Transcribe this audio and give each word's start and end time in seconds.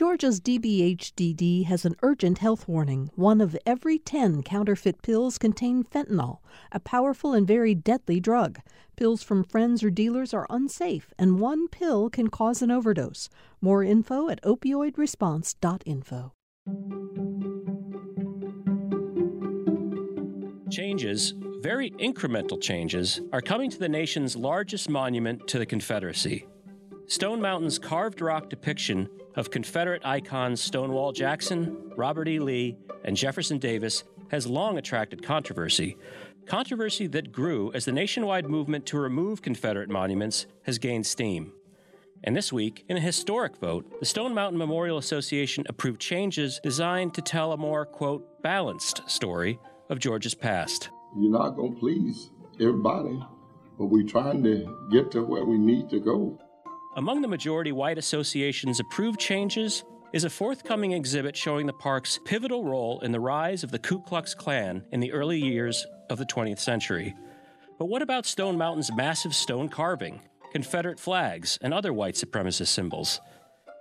Georgia's 0.00 0.40
DBHDD 0.40 1.66
has 1.66 1.84
an 1.84 1.94
urgent 2.00 2.38
health 2.38 2.66
warning. 2.66 3.10
One 3.16 3.42
of 3.42 3.54
every 3.66 3.98
10 3.98 4.42
counterfeit 4.42 5.02
pills 5.02 5.36
contain 5.36 5.84
fentanyl, 5.84 6.38
a 6.72 6.80
powerful 6.80 7.34
and 7.34 7.46
very 7.46 7.74
deadly 7.74 8.18
drug. 8.18 8.60
Pills 8.96 9.22
from 9.22 9.44
friends 9.44 9.84
or 9.84 9.90
dealers 9.90 10.32
are 10.32 10.46
unsafe, 10.48 11.12
and 11.18 11.38
one 11.38 11.68
pill 11.68 12.08
can 12.08 12.28
cause 12.28 12.62
an 12.62 12.70
overdose. 12.70 13.28
More 13.60 13.84
info 13.84 14.30
at 14.30 14.42
opioidresponse.info. 14.42 16.32
Changes, 20.70 21.34
very 21.60 21.90
incremental 21.90 22.58
changes, 22.58 23.20
are 23.34 23.42
coming 23.42 23.68
to 23.68 23.78
the 23.78 23.90
nation's 23.90 24.34
largest 24.34 24.88
monument 24.88 25.46
to 25.48 25.58
the 25.58 25.66
Confederacy. 25.66 26.46
Stone 27.06 27.42
Mountain's 27.42 27.78
carved 27.78 28.22
rock 28.22 28.48
depiction 28.48 29.06
of 29.36 29.50
Confederate 29.50 30.04
icons 30.04 30.60
Stonewall 30.60 31.12
Jackson, 31.12 31.92
Robert 31.96 32.28
E. 32.28 32.38
Lee, 32.38 32.76
and 33.04 33.16
Jefferson 33.16 33.58
Davis 33.58 34.04
has 34.30 34.46
long 34.46 34.78
attracted 34.78 35.22
controversy. 35.22 35.96
Controversy 36.46 37.06
that 37.08 37.32
grew 37.32 37.72
as 37.72 37.84
the 37.84 37.92
nationwide 37.92 38.48
movement 38.48 38.86
to 38.86 38.98
remove 38.98 39.42
Confederate 39.42 39.88
monuments 39.88 40.46
has 40.62 40.78
gained 40.78 41.06
steam. 41.06 41.52
And 42.22 42.36
this 42.36 42.52
week, 42.52 42.84
in 42.88 42.96
a 42.96 43.00
historic 43.00 43.56
vote, 43.56 43.98
the 43.98 44.06
Stone 44.06 44.34
Mountain 44.34 44.58
Memorial 44.58 44.98
Association 44.98 45.64
approved 45.68 46.00
changes 46.00 46.60
designed 46.62 47.14
to 47.14 47.22
tell 47.22 47.52
a 47.52 47.56
more, 47.56 47.86
quote, 47.86 48.42
balanced 48.42 49.08
story 49.08 49.58
of 49.88 49.98
Georgia's 49.98 50.34
past. 50.34 50.90
You're 51.16 51.32
not 51.32 51.50
going 51.50 51.74
to 51.74 51.80
please 51.80 52.30
everybody, 52.60 53.18
but 53.78 53.86
we're 53.86 54.06
trying 54.06 54.42
to 54.44 54.88
get 54.90 55.10
to 55.12 55.22
where 55.22 55.44
we 55.44 55.56
need 55.56 55.88
to 55.90 55.98
go. 55.98 56.38
Among 57.00 57.22
the 57.22 57.28
majority 57.28 57.72
white 57.72 57.96
association's 57.96 58.78
approved 58.78 59.18
changes 59.18 59.84
is 60.12 60.24
a 60.24 60.28
forthcoming 60.28 60.92
exhibit 60.92 61.34
showing 61.34 61.64
the 61.64 61.72
park's 61.72 62.20
pivotal 62.26 62.62
role 62.62 63.00
in 63.00 63.10
the 63.10 63.18
rise 63.18 63.64
of 63.64 63.70
the 63.70 63.78
Ku 63.78 64.02
Klux 64.02 64.34
Klan 64.34 64.84
in 64.92 65.00
the 65.00 65.10
early 65.10 65.38
years 65.38 65.86
of 66.10 66.18
the 66.18 66.26
20th 66.26 66.58
century. 66.58 67.14
But 67.78 67.86
what 67.86 68.02
about 68.02 68.26
Stone 68.26 68.58
Mountain's 68.58 68.92
massive 68.92 69.34
stone 69.34 69.70
carving, 69.70 70.20
Confederate 70.52 71.00
flags, 71.00 71.58
and 71.62 71.72
other 71.72 71.94
white 71.94 72.16
supremacist 72.16 72.68
symbols? 72.68 73.18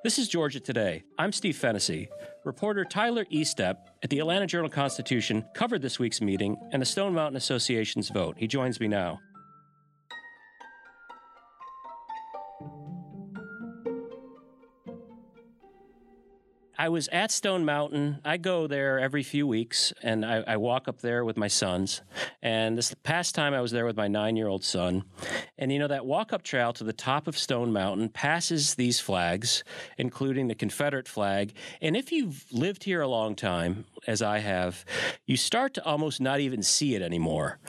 This 0.02 0.18
is 0.18 0.30
Georgia 0.30 0.62
Today. 0.62 1.04
I'm 1.18 1.34
Steve 1.34 1.58
Fennessy. 1.58 2.08
Reporter 2.46 2.86
Tyler 2.86 3.26
Estep 3.26 3.76
at 4.02 4.10
the 4.10 4.20
Atlanta 4.20 4.48
Journal 4.48 4.70
Constitution 4.70 5.44
covered 5.54 5.82
this 5.82 6.00
week's 6.00 6.22
meeting 6.22 6.56
and 6.72 6.82
the 6.82 6.86
Stone 6.86 7.16
Mountain 7.16 7.36
Association's 7.36 8.08
vote. 8.08 8.36
He 8.38 8.48
joins 8.48 8.80
me 8.80 8.88
now. 8.88 9.20
I 16.80 16.88
was 16.88 17.10
at 17.10 17.30
Stone 17.30 17.66
Mountain. 17.66 18.22
I 18.24 18.38
go 18.38 18.66
there 18.66 19.00
every 19.00 19.22
few 19.22 19.46
weeks 19.46 19.92
and 20.02 20.26
I, 20.26 20.46
I, 20.48 20.56
walk 20.56 20.88
up 20.88 21.02
there 21.02 21.26
with 21.26 21.36
my 21.36 21.50
sons. 21.50 22.02
And 22.42 22.78
this 22.78 22.96
past 23.04 23.36
time 23.36 23.54
I 23.54 23.60
was 23.60 23.72
there 23.72 23.86
with 23.86 23.98
my 23.98 24.08
nine 24.08 24.38
year 24.38 24.48
old 24.48 24.64
son. 24.64 25.04
And 25.58 25.74
you 25.74 25.80
know, 25.80 25.90
that 25.90 26.06
walk 26.06 26.32
up 26.32 26.42
trail 26.42 26.72
to 26.72 26.86
the 26.86 26.94
top 26.94 27.28
of 27.28 27.38
Stone 27.38 27.74
Mountain 27.74 28.10
passes 28.10 28.76
these 28.76 28.98
flags, 28.98 29.66
including 29.98 30.48
the 30.48 30.56
Confederate 30.56 31.10
flag. 31.10 31.52
And 31.82 31.98
if 31.98 32.14
you've 32.14 32.46
lived 32.50 32.86
here 32.86 33.02
a 33.02 33.10
long 33.10 33.36
time, 33.36 33.84
as 34.08 34.22
I 34.22 34.40
have, 34.40 34.86
you 35.26 35.36
start 35.36 35.74
to 35.74 35.84
almost 35.84 36.22
not 36.22 36.40
even 36.40 36.64
see 36.64 36.96
it 36.96 37.02
anymore. 37.02 37.60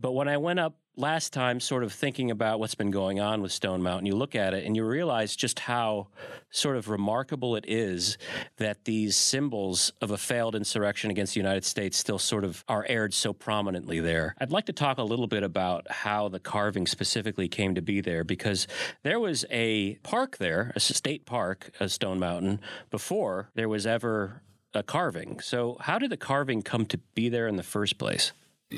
But 0.00 0.12
when 0.12 0.26
I 0.26 0.38
went 0.38 0.58
up 0.58 0.78
last 0.96 1.32
time 1.32 1.58
sort 1.60 1.82
of 1.82 1.92
thinking 1.92 2.30
about 2.30 2.60
what's 2.60 2.74
been 2.74 2.90
going 2.90 3.20
on 3.20 3.42
with 3.42 3.52
Stone 3.52 3.82
Mountain, 3.82 4.06
you 4.06 4.14
look 4.14 4.34
at 4.34 4.54
it 4.54 4.64
and 4.64 4.76
you 4.76 4.84
realize 4.84 5.34
just 5.34 5.58
how 5.58 6.08
sort 6.50 6.76
of 6.76 6.88
remarkable 6.88 7.56
it 7.56 7.64
is 7.66 8.16
that 8.58 8.84
these 8.84 9.16
symbols 9.16 9.92
of 10.00 10.10
a 10.10 10.18
failed 10.18 10.54
insurrection 10.54 11.10
against 11.10 11.34
the 11.34 11.40
United 11.40 11.64
States 11.64 11.96
still 11.96 12.18
sort 12.18 12.44
of 12.44 12.64
are 12.68 12.86
aired 12.88 13.12
so 13.12 13.32
prominently 13.32 13.98
there. 14.00 14.34
I'd 14.40 14.52
like 14.52 14.66
to 14.66 14.72
talk 14.72 14.98
a 14.98 15.02
little 15.02 15.26
bit 15.26 15.42
about 15.42 15.90
how 15.90 16.28
the 16.28 16.40
carving 16.40 16.86
specifically 16.86 17.48
came 17.48 17.74
to 17.74 17.82
be 17.82 18.00
there 18.00 18.22
because 18.22 18.66
there 19.02 19.18
was 19.18 19.44
a 19.50 19.94
park 19.96 20.38
there, 20.38 20.72
a 20.76 20.80
state 20.80 21.26
park, 21.26 21.70
a 21.80 21.88
Stone 21.88 22.20
Mountain, 22.20 22.60
before 22.90 23.50
there 23.54 23.68
was 23.68 23.86
ever 23.86 24.42
a 24.74 24.82
carving. 24.82 25.40
So, 25.40 25.76
how 25.80 25.98
did 25.98 26.10
the 26.10 26.16
carving 26.16 26.62
come 26.62 26.86
to 26.86 26.98
be 27.14 27.28
there 27.28 27.46
in 27.46 27.56
the 27.56 27.62
first 27.62 27.98
place? 27.98 28.32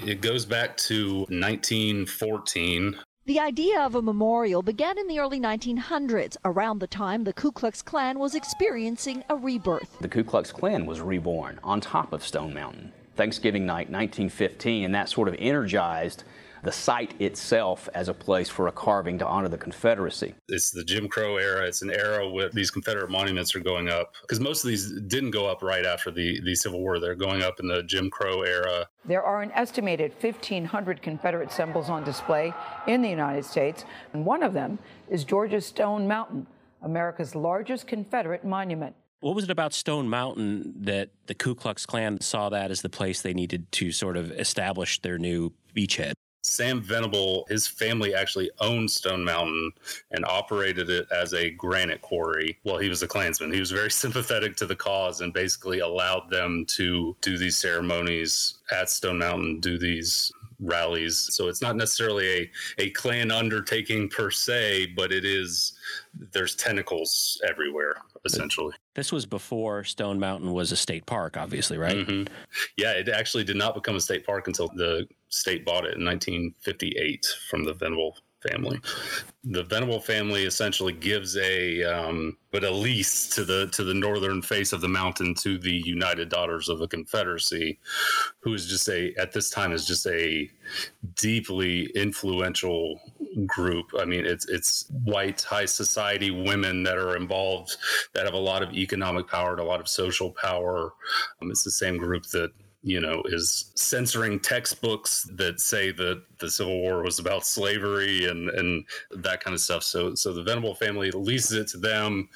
It 0.05 0.21
goes 0.21 0.45
back 0.45 0.77
to 0.79 1.21
1914. 1.29 2.99
The 3.25 3.41
idea 3.41 3.81
of 3.81 3.95
a 3.95 4.03
memorial 4.03 4.63
began 4.63 4.99
in 4.99 5.09
the 5.09 5.19
early 5.19 5.41
1900s, 5.41 6.37
around 6.45 6.79
the 6.79 6.87
time 6.87 7.25
the 7.25 7.33
Ku 7.33 7.51
Klux 7.51 7.83
Klan 7.83 8.19
was 8.19 8.35
experiencing 8.35 9.25
a 9.29 9.37
rebirth. 9.37 9.99
The 10.01 10.09
Ku 10.09 10.23
Klux 10.23 10.53
Klan 10.53 10.87
was 10.87 11.01
reborn 11.01 11.59
on 11.65 11.81
top 11.81 12.13
of 12.13 12.23
Stone 12.23 12.55
Mountain. 12.55 12.93
Thanksgiving 13.17 13.65
night, 13.65 13.91
1915, 13.91 14.85
and 14.85 14.95
that 14.95 15.09
sort 15.09 15.29
of 15.29 15.35
energized 15.39 16.25
the 16.67 16.73
site 16.73 17.15
itself 17.21 17.89
as 17.95 18.09
a 18.09 18.13
place 18.13 18.49
for 18.49 18.67
a 18.67 18.73
carving 18.73 19.19
to 19.19 19.25
honor 19.25 19.49
the 19.49 19.57
Confederacy. 19.57 20.35
It's 20.49 20.73
the 20.73 20.83
Jim 20.83 21.07
Crow 21.07 21.37
era. 21.37 21.65
It's 21.65 21.81
an 21.83 21.93
era 21.93 22.29
where 22.29 22.49
these 22.49 22.73
Confederate 22.73 23.09
monuments 23.09 23.55
are 23.55 23.61
going 23.61 23.89
up 23.89 24.13
because 24.23 24.41
most 24.41 24.65
of 24.65 24.69
these 24.69 24.91
didn't 25.03 25.31
go 25.31 25.47
up 25.47 25.63
right 25.63 25.87
after 25.87 26.11
the, 26.11 26.41
the 26.45 26.57
Civil 26.57 26.81
War. 26.81 26.99
They're 26.99 27.15
going 27.15 27.41
up 27.41 27.61
in 27.61 27.69
the 27.69 27.85
Jim 27.85 28.11
Crow 28.11 28.43
era. 28.43 28.89
There 29.05 29.23
are 29.23 29.43
an 29.43 29.53
estimated 29.53 30.13
1,500 30.21 31.01
Confederate 31.01 31.53
symbols 31.53 31.89
on 31.89 32.03
display 32.03 32.53
in 32.89 33.01
the 33.01 33.09
United 33.09 33.45
States, 33.45 33.85
and 34.13 34.27
one 34.27 34.43
of 34.43 34.53
them 34.53 34.81
is 35.09 35.23
Georgia's 35.23 35.67
Stone 35.67 36.09
Mountain, 36.09 36.49
America's 36.83 37.37
largest 37.37 37.87
Confederate 37.87 38.45
monument. 38.45 38.97
What 39.21 39.37
was 39.37 39.45
it 39.45 39.51
about 39.51 39.73
Stone 39.73 40.09
Mountain 40.09 40.75
that 40.81 41.11
the 41.27 41.35
Ku 41.35 41.55
Klux 41.55 41.87
Klan 41.87 42.21
saw 42.21 42.49
that 42.49 42.73
as 42.73 42.83
the 42.83 42.89
place 42.89 43.23
they 43.23 43.35
needed 43.35 43.71
to 43.73 43.93
sort 43.93 44.17
of 44.17 44.33
establish 44.33 45.01
their 45.01 45.17
new 45.17 45.53
beachhead? 45.77 46.15
Sam 46.47 46.81
Venable, 46.81 47.45
his 47.49 47.67
family 47.67 48.15
actually 48.15 48.51
owned 48.61 48.91
Stone 48.91 49.25
Mountain 49.25 49.73
and 50.13 50.25
operated 50.25 50.89
it 50.89 51.07
as 51.11 51.35
a 51.35 51.51
granite 51.51 52.03
quarry. 52.03 52.59
Well, 52.65 52.79
he 52.79 52.89
was 52.89 53.03
a 53.03 53.09
Klansman. 53.09 53.53
He 53.53 53.61
was 53.61 53.73
very 53.73 53.91
sympathetic 54.07 54.57
to 54.57 54.67
the 54.67 54.77
cause 54.77 55.21
and 55.21 55.33
basically 55.33 55.81
allowed 55.81 56.31
them 56.31 56.65
to 56.69 57.17
do 57.21 57.37
these 57.37 57.59
ceremonies 57.59 58.59
at 58.71 58.89
Stone 58.89 59.19
Mountain, 59.19 59.61
do 59.61 59.77
these 59.77 60.33
rallies. 60.61 61.19
So 61.35 61.49
it's 61.49 61.61
not 61.61 61.77
necessarily 61.77 62.29
a, 62.29 62.51
a 62.79 62.91
Klan 62.91 63.31
undertaking 63.31 64.09
per 64.09 64.31
se, 64.31 64.93
but 64.97 65.13
it 65.13 65.25
is, 65.25 65.75
there's 66.33 66.55
tentacles 66.55 67.41
everywhere, 67.47 67.97
essentially. 68.25 68.75
This 68.97 69.13
was 69.13 69.27
before 69.27 69.85
Stone 69.85 70.19
Mountain 70.19 70.53
was 70.55 70.73
a 70.73 70.77
state 70.77 71.05
park, 71.05 71.37
obviously, 71.37 71.77
right? 71.77 71.97
Mm-hmm. 71.97 72.33
Yeah, 72.79 72.93
it 72.93 73.11
actually 73.11 73.45
did 73.45 73.57
not 73.57 73.75
become 73.75 73.95
a 73.95 74.01
state 74.01 74.25
park 74.25 74.49
until 74.49 74.69
the 74.69 75.07
state 75.29 75.67
bought 75.67 75.85
it 75.85 75.99
in 75.99 76.05
1958 76.05 77.27
from 77.51 77.65
the 77.65 77.75
Venable 77.75 78.17
family. 78.49 78.81
The 79.45 79.63
Venable 79.65 80.01
family 80.01 80.45
essentially 80.45 80.93
gives 80.93 81.37
a 81.37 81.85
um, 81.85 82.37
but 82.51 82.65
a 82.65 82.71
lease 82.71 83.29
to 83.31 83.45
the 83.45 83.69
to 83.73 83.85
the 83.85 83.95
northern 83.95 84.43
face 84.43 84.73
of 84.73 84.81
the 84.81 84.89
mountain 84.89 85.35
to 85.43 85.59
the 85.59 85.73
United 85.73 86.29
Daughters 86.29 86.69
of 86.69 86.79
the 86.79 86.89
Confederacy, 86.89 87.79
who 88.41 88.55
is 88.55 88.67
just 88.67 88.89
a 88.89 89.15
at 89.19 89.33
this 89.33 89.51
time 89.51 89.73
is 89.73 89.87
just 89.87 90.07
a 90.07 90.51
deeply 91.15 91.87
influential 91.95 93.01
group. 93.47 93.91
I 93.99 94.05
mean, 94.05 94.25
it's 94.25 94.49
it's 94.49 94.91
white 95.05 95.43
high 95.43 95.67
society 95.67 96.31
women 96.31 96.83
that 96.85 96.99
are 96.99 97.17
involved 97.17 97.77
that 98.15 98.25
have 98.25 98.35
a 98.35 98.39
lot 98.39 98.63
of 98.63 98.73
economic 98.73 99.29
power 99.29 99.53
and 99.53 99.61
a 99.61 99.65
lot 99.65 99.81
of 99.81 99.89
social 99.89 100.31
power. 100.33 100.93
Um, 101.41 101.51
it's 101.51 101.65
the 101.65 101.71
same 101.71 101.99
group 101.99 102.25
that 102.33 102.53
you 102.87 103.01
know, 103.01 103.21
is 103.25 103.73
censoring 103.75 104.39
textbooks 104.39 105.29
that 105.35 105.61
say 105.61 105.91
that 105.91 106.23
the 106.39 106.49
Civil 106.49 106.81
War 106.81 107.03
was 107.03 107.19
about 107.19 107.45
slavery 107.45 108.27
and 108.27 108.49
and 108.49 108.85
that 109.11 109.43
kind 109.43 109.55
of 109.55 109.61
stuff. 109.61 109.83
So 109.83 110.15
so 110.15 110.33
the 110.33 110.45
Venable 110.45 110.77
family 110.77 111.11
leases 111.11 111.53
it 111.59 111.67
to 111.69 111.79
them. 111.79 112.29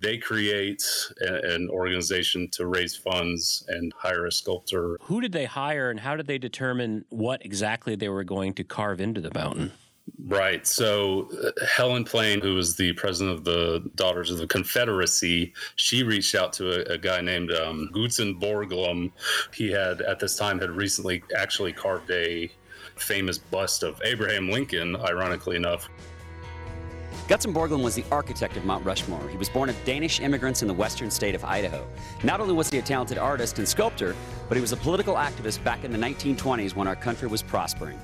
They 0.00 0.16
create 0.16 0.82
a, 1.20 1.54
an 1.54 1.68
organization 1.68 2.48
to 2.52 2.66
raise 2.66 2.96
funds 2.96 3.66
and 3.68 3.92
hire 3.98 4.24
a 4.24 4.32
sculptor. 4.32 4.96
Who 5.02 5.20
did 5.20 5.32
they 5.32 5.44
hire, 5.44 5.90
and 5.90 6.00
how 6.00 6.16
did 6.16 6.26
they 6.26 6.38
determine 6.38 7.04
what 7.10 7.44
exactly 7.44 7.94
they 7.94 8.08
were 8.08 8.24
going 8.24 8.54
to 8.54 8.64
carve 8.64 9.02
into 9.02 9.20
the 9.20 9.30
mountain? 9.34 9.72
Right. 10.26 10.66
So 10.66 11.30
uh, 11.42 11.64
Helen 11.66 12.04
Plane, 12.04 12.40
who 12.40 12.54
was 12.54 12.76
the 12.76 12.92
president 12.94 13.36
of 13.36 13.44
the 13.44 13.90
Daughters 13.94 14.30
of 14.30 14.38
the 14.38 14.46
Confederacy, 14.46 15.52
she 15.76 16.02
reached 16.02 16.34
out 16.34 16.52
to 16.54 16.90
a, 16.90 16.94
a 16.94 16.98
guy 16.98 17.20
named 17.20 17.52
um, 17.52 17.90
Gutzen 17.92 18.40
Borglum. 18.40 19.10
He 19.52 19.70
had 19.70 20.02
at 20.02 20.20
this 20.20 20.36
time 20.36 20.58
had 20.58 20.70
recently 20.70 21.22
actually 21.36 21.72
carved 21.72 22.10
a 22.10 22.50
famous 22.96 23.38
bust 23.38 23.82
of 23.82 24.00
Abraham 24.04 24.50
Lincoln, 24.50 24.96
ironically 24.96 25.56
enough. 25.56 25.88
Gutzen 27.26 27.52
Borglum 27.52 27.82
was 27.82 27.94
the 27.94 28.04
architect 28.10 28.56
of 28.56 28.64
Mount 28.64 28.84
Rushmore. 28.84 29.28
He 29.28 29.36
was 29.36 29.50
born 29.50 29.68
of 29.68 29.76
Danish 29.84 30.20
immigrants 30.20 30.62
in 30.62 30.68
the 30.68 30.74
western 30.74 31.10
state 31.10 31.34
of 31.34 31.44
Idaho. 31.44 31.86
Not 32.24 32.40
only 32.40 32.54
was 32.54 32.70
he 32.70 32.78
a 32.78 32.82
talented 32.82 33.18
artist 33.18 33.58
and 33.58 33.68
sculptor, 33.68 34.16
but 34.48 34.56
he 34.56 34.62
was 34.62 34.72
a 34.72 34.76
political 34.78 35.14
activist 35.14 35.62
back 35.62 35.84
in 35.84 35.92
the 35.92 35.98
1920s 35.98 36.74
when 36.74 36.88
our 36.88 36.96
country 36.96 37.28
was 37.28 37.42
prospering 37.42 38.00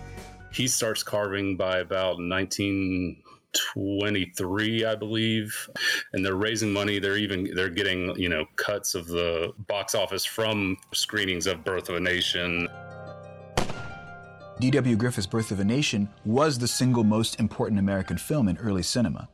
he 0.54 0.68
starts 0.68 1.02
carving 1.02 1.56
by 1.56 1.78
about 1.78 2.18
1923, 2.18 4.84
i 4.84 4.94
believe 4.94 5.68
and 6.12 6.22
they're 6.24 6.36
raising 6.36 6.72
money 6.72 7.00
they're 7.00 7.16
even 7.16 7.50
they're 7.54 7.68
getting 7.68 8.16
you 8.18 8.28
know 8.28 8.44
cuts 8.56 8.94
of 8.94 9.06
the 9.08 9.52
box 9.66 9.94
office 9.94 10.24
from 10.24 10.76
screenings 10.92 11.46
of 11.46 11.62
birth 11.64 11.88
of 11.88 11.96
a 11.96 12.00
nation 12.00 12.68
D.W. 14.60 14.94
Griffith's 14.94 15.26
Birth 15.26 15.50
of 15.50 15.58
a 15.58 15.64
Nation 15.64 16.08
was 16.24 16.60
the 16.60 16.68
single 16.68 17.02
most 17.02 17.40
important 17.40 17.80
American 17.80 18.16
film 18.16 18.46
in 18.46 18.56
early 18.58 18.84
cinema. 18.84 19.28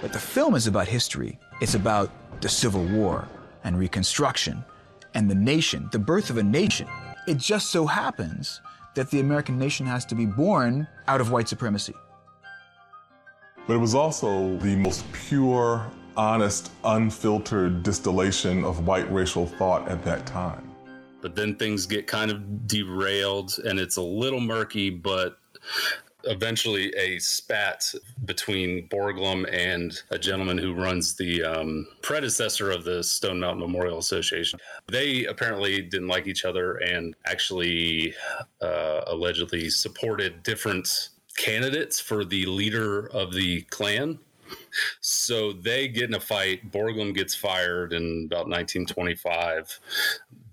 But 0.00 0.14
the 0.14 0.18
film 0.18 0.54
is 0.54 0.66
about 0.66 0.88
history. 0.88 1.38
It's 1.60 1.74
about 1.74 2.10
the 2.40 2.48
Civil 2.48 2.86
War 2.86 3.28
and 3.64 3.78
Reconstruction 3.78 4.64
and 5.12 5.30
the 5.30 5.34
nation, 5.34 5.90
the 5.92 5.98
birth 5.98 6.30
of 6.30 6.38
a 6.38 6.42
nation. 6.42 6.88
It 7.28 7.36
just 7.36 7.70
so 7.70 7.86
happens 7.86 8.62
that 8.96 9.10
the 9.10 9.20
American 9.20 9.58
nation 9.58 9.86
has 9.86 10.04
to 10.06 10.16
be 10.16 10.26
born 10.26 10.88
out 11.06 11.20
of 11.20 11.30
white 11.30 11.48
supremacy. 11.48 11.94
But 13.68 13.74
it 13.74 13.78
was 13.78 13.94
also 13.94 14.56
the 14.58 14.74
most 14.74 15.04
pure, 15.12 15.88
honest, 16.16 16.72
unfiltered 16.84 17.84
distillation 17.84 18.64
of 18.64 18.86
white 18.86 19.10
racial 19.12 19.46
thought 19.46 19.88
at 19.88 20.04
that 20.04 20.26
time 20.26 20.66
but 21.26 21.34
then 21.34 21.56
things 21.56 21.86
get 21.86 22.06
kind 22.06 22.30
of 22.30 22.68
derailed 22.68 23.58
and 23.64 23.80
it's 23.80 23.96
a 23.96 24.02
little 24.02 24.38
murky, 24.38 24.90
but 24.90 25.38
eventually 26.26 26.94
a 26.96 27.18
spat 27.18 27.92
between 28.24 28.88
Borglum 28.88 29.46
and 29.52 30.00
a 30.10 30.18
gentleman 30.18 30.58
who 30.58 30.74
runs 30.74 31.14
the 31.14 31.42
um, 31.42 31.86
predecessor 32.02 32.70
of 32.70 32.84
the 32.84 33.02
Stone 33.02 33.40
Mountain 33.40 33.60
Memorial 33.60 33.98
Association. 33.98 34.58
They 34.88 35.24
apparently 35.26 35.82
didn't 35.82 36.08
like 36.08 36.26
each 36.26 36.44
other 36.44 36.76
and 36.76 37.14
actually 37.26 38.14
uh, 38.60 39.02
allegedly 39.06 39.70
supported 39.70 40.42
different 40.42 41.10
candidates 41.36 42.00
for 42.00 42.24
the 42.24 42.46
leader 42.46 43.08
of 43.08 43.32
the 43.32 43.62
Klan. 43.62 44.18
So 45.00 45.52
they 45.52 45.88
get 45.88 46.04
in 46.04 46.14
a 46.14 46.20
fight. 46.20 46.70
Borglum 46.70 47.14
gets 47.14 47.34
fired 47.34 47.92
in 47.92 48.26
about 48.26 48.48
1925 48.48 49.80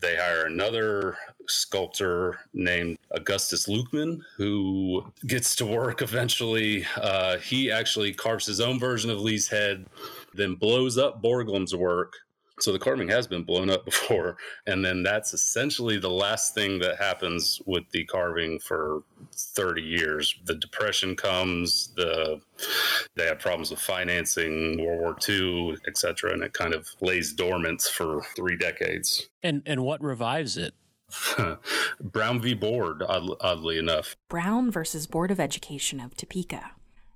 they 0.04 0.16
hire 0.18 0.46
another 0.46 1.18
sculptor 1.48 2.38
named 2.54 3.00
Augustus 3.12 3.68
Lukeman, 3.68 4.22
who 4.36 5.06
gets 5.26 5.56
to 5.56 5.66
work 5.66 6.02
eventually. 6.02 6.86
Uh, 6.98 7.38
he 7.38 7.72
actually 7.72 8.14
carves 8.14 8.46
his 8.46 8.60
own 8.60 8.80
version 8.80 9.10
of 9.10 9.22
Lee's 9.22 9.48
head, 9.48 9.86
then 10.34 10.56
blows 10.56 10.98
up 10.98 11.24
Borglum's 11.24 11.74
work 11.76 12.14
so 12.60 12.72
the 12.72 12.80
carving 12.80 13.10
has 13.10 13.28
been 13.28 13.44
blown 13.44 13.70
up 13.70 13.86
before, 13.86 14.38
and 14.68 14.84
then 14.84 15.04
that's 15.04 15.34
essentially 15.34 15.98
the 15.98 16.10
last 16.10 16.54
thing 16.54 16.80
that 16.80 16.98
happens 16.98 17.62
with 17.66 17.84
the 17.92 18.06
carving 18.06 18.60
for 18.60 19.04
30 19.34 19.82
years. 19.82 20.36
The 20.46 20.56
depression 20.56 21.16
comes, 21.16 21.94
the 21.96 22.42
they 23.16 23.26
have 23.26 23.40
problems 23.40 23.72
with 23.72 23.80
financing, 23.80 24.84
World 24.84 25.02
War 25.02 25.18
II, 25.28 25.78
etc., 25.88 26.34
and 26.34 26.44
it 26.44 26.54
kind 26.54 26.74
of 26.74 26.88
lays 27.02 27.34
dormant 27.34 27.82
for 27.82 28.22
three 28.36 28.58
decades. 28.58 29.30
And 29.42 29.64
and 29.66 29.84
what 29.84 30.02
revives 30.02 30.58
it? 30.58 30.74
Brown 32.02 32.42
v. 32.42 32.54
Board, 32.54 33.04
oddly 33.08 33.78
enough. 33.78 34.16
Brown 34.30 34.72
versus 34.72 35.08
Board 35.08 35.32
of 35.32 35.40
Education 35.40 36.00
of 36.00 36.16
Topeka. 36.16 36.72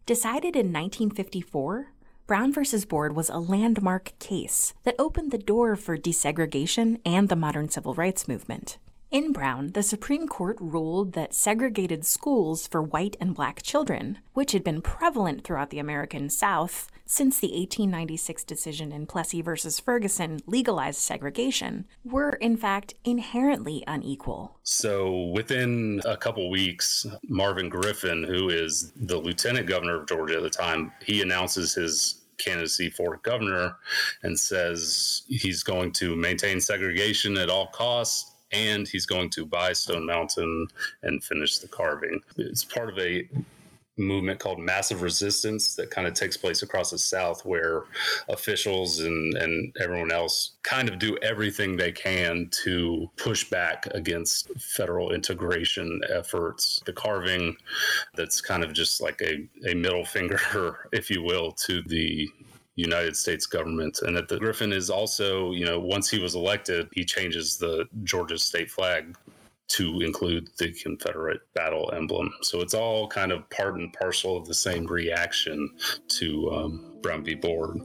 Decided 0.05 0.55
in 0.55 0.71
1954, 0.71 1.93
Brown 2.27 2.51
versus 2.51 2.83
Board 2.83 3.15
was 3.15 3.29
a 3.29 3.37
landmark 3.37 4.11
case 4.19 4.73
that 4.83 4.95
opened 4.99 5.31
the 5.31 5.37
door 5.37 5.77
for 5.77 5.97
desegregation 5.97 6.99
and 7.05 7.29
the 7.29 7.37
modern 7.37 7.69
civil 7.69 7.93
rights 7.93 8.27
movement. 8.27 8.77
In 9.09 9.31
Brown, 9.31 9.71
the 9.71 9.81
Supreme 9.81 10.27
Court 10.27 10.57
ruled 10.59 11.13
that 11.13 11.33
segregated 11.33 12.05
schools 12.05 12.67
for 12.67 12.81
white 12.81 13.15
and 13.21 13.33
black 13.33 13.61
children, 13.63 14.17
which 14.33 14.51
had 14.51 14.65
been 14.65 14.81
prevalent 14.81 15.45
throughout 15.45 15.69
the 15.69 15.79
American 15.79 16.29
South 16.29 16.91
since 17.05 17.39
the 17.39 17.47
1896 17.47 18.43
decision 18.43 18.91
in 18.91 19.05
Plessy 19.05 19.41
v. 19.41 19.55
Ferguson 19.81 20.41
legalized 20.45 20.99
segregation, 20.99 21.85
were 22.03 22.31
in 22.31 22.57
fact 22.57 22.95
inherently 23.05 23.81
unequal. 23.87 24.57
So 24.63 25.27
within 25.27 26.01
a 26.03 26.17
couple 26.17 26.49
weeks, 26.49 27.05
Marvin 27.29 27.69
Griffin, 27.69 28.25
who 28.25 28.49
is 28.49 28.91
the 28.97 29.17
lieutenant 29.17 29.67
governor 29.67 30.01
of 30.01 30.07
Georgia 30.07 30.35
at 30.35 30.43
the 30.43 30.49
time, 30.49 30.91
he 31.05 31.21
announces 31.21 31.73
his 31.73 32.16
candidacy 32.37 32.89
for 32.89 33.17
governor 33.23 33.75
and 34.23 34.39
says 34.39 35.23
he's 35.27 35.63
going 35.63 35.91
to 35.93 36.15
maintain 36.15 36.59
segregation 36.59 37.37
at 37.37 37.49
all 37.49 37.67
costs 37.67 38.33
and 38.51 38.87
he's 38.87 39.05
going 39.05 39.29
to 39.29 39.45
buy 39.45 39.73
Stone 39.73 40.05
Mountain 40.05 40.67
and 41.03 41.23
finish 41.23 41.59
the 41.59 41.67
carving. 41.67 42.21
It's 42.37 42.63
part 42.63 42.89
of 42.89 42.97
a 42.97 43.27
movement 43.97 44.39
called 44.39 44.59
massive 44.59 45.01
resistance 45.01 45.75
that 45.75 45.89
kind 45.89 46.07
of 46.07 46.13
takes 46.13 46.37
place 46.37 46.61
across 46.61 46.91
the 46.91 46.97
south 46.97 47.45
where 47.45 47.83
officials 48.29 48.99
and, 48.99 49.33
and 49.35 49.75
everyone 49.81 50.11
else 50.11 50.51
kind 50.63 50.87
of 50.87 50.99
do 50.99 51.17
everything 51.21 51.75
they 51.75 51.91
can 51.91 52.47
to 52.51 53.09
push 53.17 53.49
back 53.49 53.87
against 53.91 54.49
federal 54.59 55.13
integration 55.13 55.99
efforts 56.09 56.81
the 56.85 56.93
carving 56.93 57.55
that's 58.15 58.39
kind 58.39 58.63
of 58.63 58.73
just 58.73 59.01
like 59.01 59.21
a, 59.21 59.47
a 59.69 59.73
middle 59.73 60.05
finger 60.05 60.89
if 60.93 61.09
you 61.09 61.23
will 61.23 61.51
to 61.51 61.81
the 61.83 62.29
United 62.75 63.15
States 63.17 63.45
government. 63.45 63.99
And 64.03 64.15
that 64.15 64.27
the 64.27 64.37
Griffin 64.37 64.71
is 64.71 64.89
also, 64.89 65.51
you 65.51 65.65
know, 65.65 65.79
once 65.79 66.09
he 66.09 66.19
was 66.19 66.35
elected, 66.35 66.87
he 66.93 67.03
changes 67.03 67.57
the 67.57 67.85
Georgia 68.03 68.37
state 68.37 68.69
flag 68.71 69.17
to 69.69 69.99
include 70.01 70.49
the 70.57 70.71
Confederate 70.71 71.41
battle 71.53 71.91
emblem. 71.93 72.33
So 72.41 72.61
it's 72.61 72.73
all 72.73 73.07
kind 73.07 73.31
of 73.31 73.49
part 73.49 73.75
and 73.75 73.91
parcel 73.93 74.37
of 74.37 74.47
the 74.47 74.53
same 74.53 74.85
reaction 74.85 75.69
to 76.07 76.51
um, 76.51 76.93
Brown 77.01 77.23
v. 77.23 77.35
Board. 77.35 77.79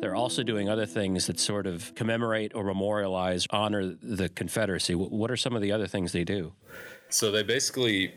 They're 0.00 0.14
also 0.14 0.44
doing 0.44 0.68
other 0.68 0.86
things 0.86 1.26
that 1.26 1.40
sort 1.40 1.66
of 1.66 1.92
commemorate 1.96 2.54
or 2.54 2.62
memorialize, 2.62 3.46
honor 3.50 3.96
the 4.00 4.28
Confederacy. 4.28 4.94
What 4.94 5.30
are 5.30 5.36
some 5.36 5.56
of 5.56 5.62
the 5.62 5.72
other 5.72 5.88
things 5.88 6.12
they 6.12 6.24
do? 6.24 6.52
So 7.08 7.32
they 7.32 7.42
basically 7.42 8.14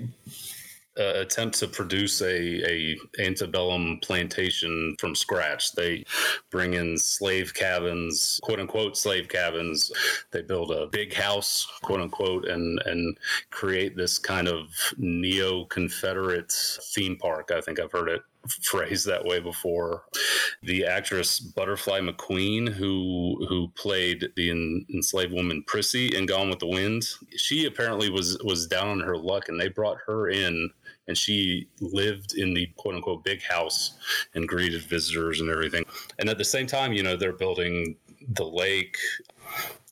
uh, 0.99 1.13
attempt 1.15 1.57
to 1.59 1.67
produce 1.67 2.21
a, 2.21 2.69
a 2.69 2.97
antebellum 3.19 3.99
plantation 4.01 4.95
from 4.99 5.15
scratch. 5.15 5.71
They 5.73 6.03
bring 6.49 6.73
in 6.73 6.97
slave 6.97 7.53
cabins, 7.53 8.39
quote 8.43 8.59
unquote 8.59 8.97
slave 8.97 9.29
cabins. 9.29 9.91
They 10.31 10.41
build 10.41 10.71
a 10.71 10.87
big 10.87 11.13
house, 11.13 11.65
quote 11.81 12.01
unquote, 12.01 12.45
and 12.45 12.81
and 12.85 13.17
create 13.51 13.95
this 13.95 14.19
kind 14.19 14.47
of 14.47 14.67
neo 14.97 15.65
Confederate 15.65 16.51
theme 16.51 17.15
park. 17.17 17.51
I 17.51 17.61
think 17.61 17.79
I've 17.79 17.91
heard 17.91 18.09
it 18.09 18.21
phrased 18.61 19.07
that 19.07 19.25
way 19.25 19.39
before. 19.39 20.03
The 20.63 20.85
actress 20.85 21.39
Butterfly 21.39 22.01
McQueen, 22.01 22.67
who 22.67 23.45
who 23.47 23.69
played 23.75 24.29
the 24.35 24.51
enslaved 24.93 25.33
woman 25.33 25.63
Prissy 25.65 26.15
in 26.15 26.25
Gone 26.25 26.49
with 26.49 26.59
the 26.59 26.67
Wind, 26.67 27.07
she 27.35 27.65
apparently 27.65 28.09
was 28.09 28.37
was 28.43 28.67
down 28.67 28.87
on 28.89 28.99
her 28.99 29.17
luck, 29.17 29.49
and 29.49 29.59
they 29.59 29.69
brought 29.69 29.97
her 30.05 30.29
in 30.29 30.69
and 31.07 31.17
she 31.17 31.67
lived 31.79 32.35
in 32.35 32.53
the 32.53 32.67
quote 32.77 32.95
unquote 32.95 33.23
big 33.23 33.41
house 33.41 33.97
and 34.33 34.47
greeted 34.47 34.81
visitors 34.83 35.41
and 35.41 35.49
everything. 35.49 35.85
And 36.19 36.29
at 36.29 36.37
the 36.37 36.45
same 36.45 36.67
time, 36.67 36.93
you 36.93 37.03
know, 37.03 37.15
they're 37.15 37.33
building 37.33 37.95
the 38.29 38.45
lake, 38.45 38.97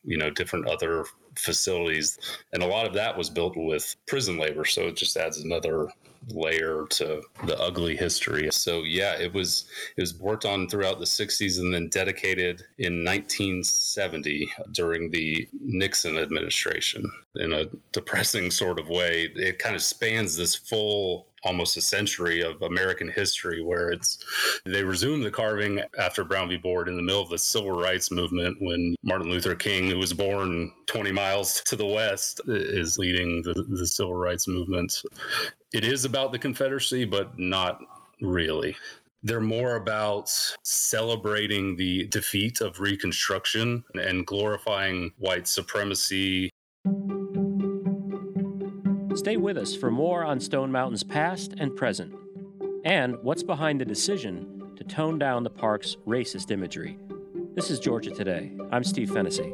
you 0.04 0.18
know, 0.18 0.30
different 0.30 0.68
other 0.68 1.06
facilities. 1.36 2.20
And 2.54 2.62
a 2.62 2.68
lot 2.68 2.86
of 2.86 2.94
that 2.94 3.18
was 3.18 3.30
built 3.30 3.56
with 3.56 3.96
prison 4.08 4.38
labor. 4.38 4.66
So 4.66 4.84
it 4.84 4.96
just 4.96 5.18
adds 5.18 5.40
another 5.40 5.90
layer 6.30 6.86
to 6.90 7.22
the 7.46 7.60
ugly 7.60 7.96
history. 7.96 8.50
So 8.52 8.84
yeah, 8.84 9.14
it 9.18 9.34
was 9.34 9.66
it 9.98 10.02
was 10.02 10.16
worked 10.16 10.46
on 10.46 10.68
throughout 10.68 11.00
the 11.00 11.06
60s 11.06 11.60
and 11.60 11.74
then 11.74 11.90
dedicated 11.90 12.64
in 12.78 13.04
1970 13.04 14.50
during 14.72 15.12
the 15.12 15.48
Nixon 15.62 16.18
administration 16.18 17.10
in 17.36 17.54
a 17.54 17.66
depressing 17.92 18.52
sort 18.52 18.80
of 18.80 18.90
way. 18.90 19.30
It 19.36 19.60
kind 19.60 19.76
of 19.76 19.82
spans 19.82 20.36
this 20.36 20.56
full 20.56 21.28
almost 21.44 21.78
a 21.78 21.82
century 21.82 22.42
of 22.42 22.62
American 22.62 23.10
history 23.10 23.62
where 23.62 23.92
it's 23.92 24.18
they 24.66 24.84
resumed 24.84 25.24
the 25.24 25.32
carving 25.32 25.82
after 25.98 26.24
Brown 26.24 26.50
v. 26.50 26.58
Board 26.58 26.88
in 26.88 26.96
the 26.96 27.02
middle 27.02 27.22
of 27.22 27.30
the 27.30 27.38
civil 27.38 27.72
rights 27.72 28.12
movement 28.12 28.58
when 28.60 28.96
Martin 29.04 29.30
Luther 29.30 29.56
King, 29.56 29.90
who 29.90 29.98
was 29.98 30.14
born 30.14 30.72
20 30.88 31.12
miles 31.12 31.62
to 31.62 31.76
the 31.76 31.86
west, 31.86 32.42
is 32.48 32.98
leading 32.98 33.42
the, 33.44 33.54
the 33.70 33.88
civil 33.88 34.16
rights 34.16 34.48
movement 34.48 35.02
it 35.74 35.84
is 35.84 36.06
about 36.06 36.32
the 36.32 36.40
Confederacy, 36.40 37.06
but 37.06 37.38
not 37.38 37.80
really. 38.22 38.76
They're 39.22 39.42
more 39.42 39.76
about 39.76 40.32
celebrating 40.64 41.76
the 41.76 42.08
defeat 42.08 42.62
of 42.62 42.80
Reconstruction 42.80 43.84
and 43.94 44.26
glorifying 44.26 45.12
white 45.18 45.48
supremacy. 45.48 46.50
Stay 49.16 49.36
with 49.38 49.58
us 49.58 49.76
for 49.76 49.92
more 49.92 50.24
on 50.24 50.40
Stone 50.40 50.72
Mountain's 50.72 51.04
past 51.04 51.54
and 51.58 51.76
present, 51.76 52.16
and 52.86 53.18
what's 53.22 53.44
behind 53.44 53.82
the 53.82 53.86
decision 53.86 54.72
to 54.78 54.84
tone 54.86 55.20
down 55.20 55.44
the 55.44 55.50
park's 55.50 55.98
racist 56.08 56.52
imagery. 56.52 56.98
This 57.54 57.70
is 57.70 57.80
Georgia 57.80 58.12
Today. 58.12 58.54
I'm 58.72 58.86
Steve 58.86 59.12
Fennessy. 59.12 59.54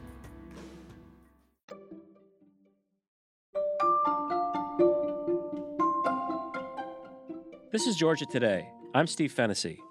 This 7.81 7.95
is 7.95 7.95
Georgia 7.95 8.27
Today. 8.27 8.69
I'm 8.93 9.07
Steve 9.07 9.31
Fennessy. 9.31 9.81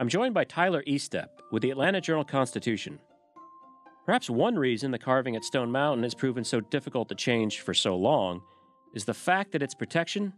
I'm 0.00 0.08
joined 0.08 0.34
by 0.34 0.42
Tyler 0.42 0.82
Estep 0.88 1.28
with 1.52 1.62
the 1.62 1.70
Atlanta 1.70 2.00
Journal 2.00 2.24
Constitution. 2.24 2.98
Perhaps 4.04 4.28
one 4.28 4.56
reason 4.56 4.90
the 4.90 4.98
carving 4.98 5.36
at 5.36 5.44
Stone 5.44 5.70
Mountain 5.70 6.02
has 6.02 6.16
proven 6.16 6.42
so 6.42 6.58
difficult 6.60 7.08
to 7.10 7.14
change 7.14 7.60
for 7.60 7.74
so 7.74 7.94
long 7.94 8.42
is 8.92 9.04
the 9.04 9.14
fact 9.14 9.52
that 9.52 9.62
its 9.62 9.72
protection 9.72 10.32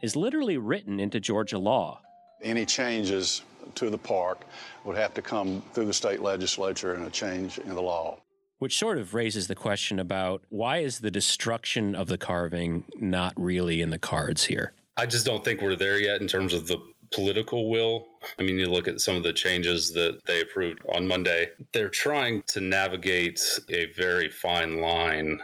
is 0.00 0.14
literally 0.14 0.56
written 0.56 1.00
into 1.00 1.18
Georgia 1.18 1.58
law. 1.58 2.00
Any 2.40 2.64
changes 2.64 3.42
to 3.74 3.90
the 3.90 3.98
park 3.98 4.42
would 4.84 4.96
have 4.96 5.12
to 5.14 5.22
come 5.22 5.60
through 5.72 5.86
the 5.86 5.92
state 5.92 6.22
legislature 6.22 6.94
and 6.94 7.04
a 7.04 7.10
change 7.10 7.58
in 7.58 7.74
the 7.74 7.82
law. 7.82 8.20
Which 8.60 8.78
sort 8.78 8.98
of 8.98 9.12
raises 9.12 9.48
the 9.48 9.56
question 9.56 9.98
about 9.98 10.44
why 10.50 10.78
is 10.78 11.00
the 11.00 11.10
destruction 11.10 11.96
of 11.96 12.06
the 12.06 12.16
carving 12.16 12.84
not 12.94 13.32
really 13.36 13.82
in 13.82 13.90
the 13.90 13.98
cards 13.98 14.44
here? 14.44 14.72
I 14.96 15.06
just 15.06 15.26
don't 15.26 15.44
think 15.44 15.60
we're 15.60 15.76
there 15.76 15.98
yet 15.98 16.20
in 16.20 16.28
terms 16.28 16.52
of 16.52 16.66
the 16.66 16.78
political 17.12 17.70
will. 17.70 18.06
I 18.38 18.42
mean, 18.42 18.58
you 18.58 18.66
look 18.66 18.88
at 18.88 19.00
some 19.00 19.16
of 19.16 19.22
the 19.22 19.32
changes 19.32 19.92
that 19.92 20.24
they 20.26 20.40
approved 20.40 20.80
on 20.94 21.06
Monday, 21.06 21.50
they're 21.72 21.88
trying 21.88 22.42
to 22.48 22.60
navigate 22.60 23.40
a 23.70 23.86
very 23.92 24.30
fine 24.30 24.80
line. 24.80 25.40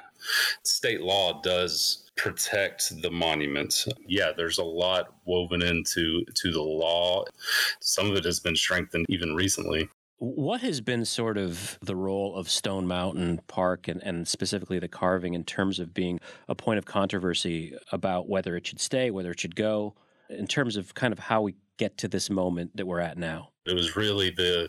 State 0.62 1.00
law 1.00 1.40
does 1.42 2.10
protect 2.16 3.00
the 3.02 3.10
monuments. 3.10 3.88
Yeah, 4.06 4.32
there's 4.36 4.58
a 4.58 4.64
lot 4.64 5.14
woven 5.24 5.62
into 5.62 6.24
to 6.24 6.52
the 6.52 6.62
law. 6.62 7.24
Some 7.80 8.10
of 8.10 8.16
it 8.16 8.24
has 8.24 8.40
been 8.40 8.56
strengthened 8.56 9.06
even 9.08 9.34
recently. 9.34 9.88
What 10.22 10.60
has 10.60 10.82
been 10.82 11.06
sort 11.06 11.38
of 11.38 11.78
the 11.80 11.96
role 11.96 12.36
of 12.36 12.50
Stone 12.50 12.86
Mountain 12.86 13.40
Park 13.46 13.88
and, 13.88 14.02
and 14.02 14.28
specifically 14.28 14.78
the 14.78 14.86
carving 14.86 15.32
in 15.32 15.44
terms 15.44 15.78
of 15.80 15.94
being 15.94 16.20
a 16.46 16.54
point 16.54 16.76
of 16.76 16.84
controversy 16.84 17.74
about 17.90 18.28
whether 18.28 18.54
it 18.54 18.66
should 18.66 18.80
stay, 18.80 19.10
whether 19.10 19.30
it 19.30 19.40
should 19.40 19.56
go, 19.56 19.94
in 20.28 20.46
terms 20.46 20.76
of 20.76 20.94
kind 20.94 21.14
of 21.14 21.18
how 21.18 21.40
we 21.40 21.54
get 21.78 21.96
to 21.96 22.08
this 22.08 22.28
moment 22.28 22.76
that 22.76 22.86
we're 22.86 23.00
at 23.00 23.16
now? 23.16 23.48
It 23.64 23.74
was 23.74 23.96
really 23.96 24.28
the 24.28 24.68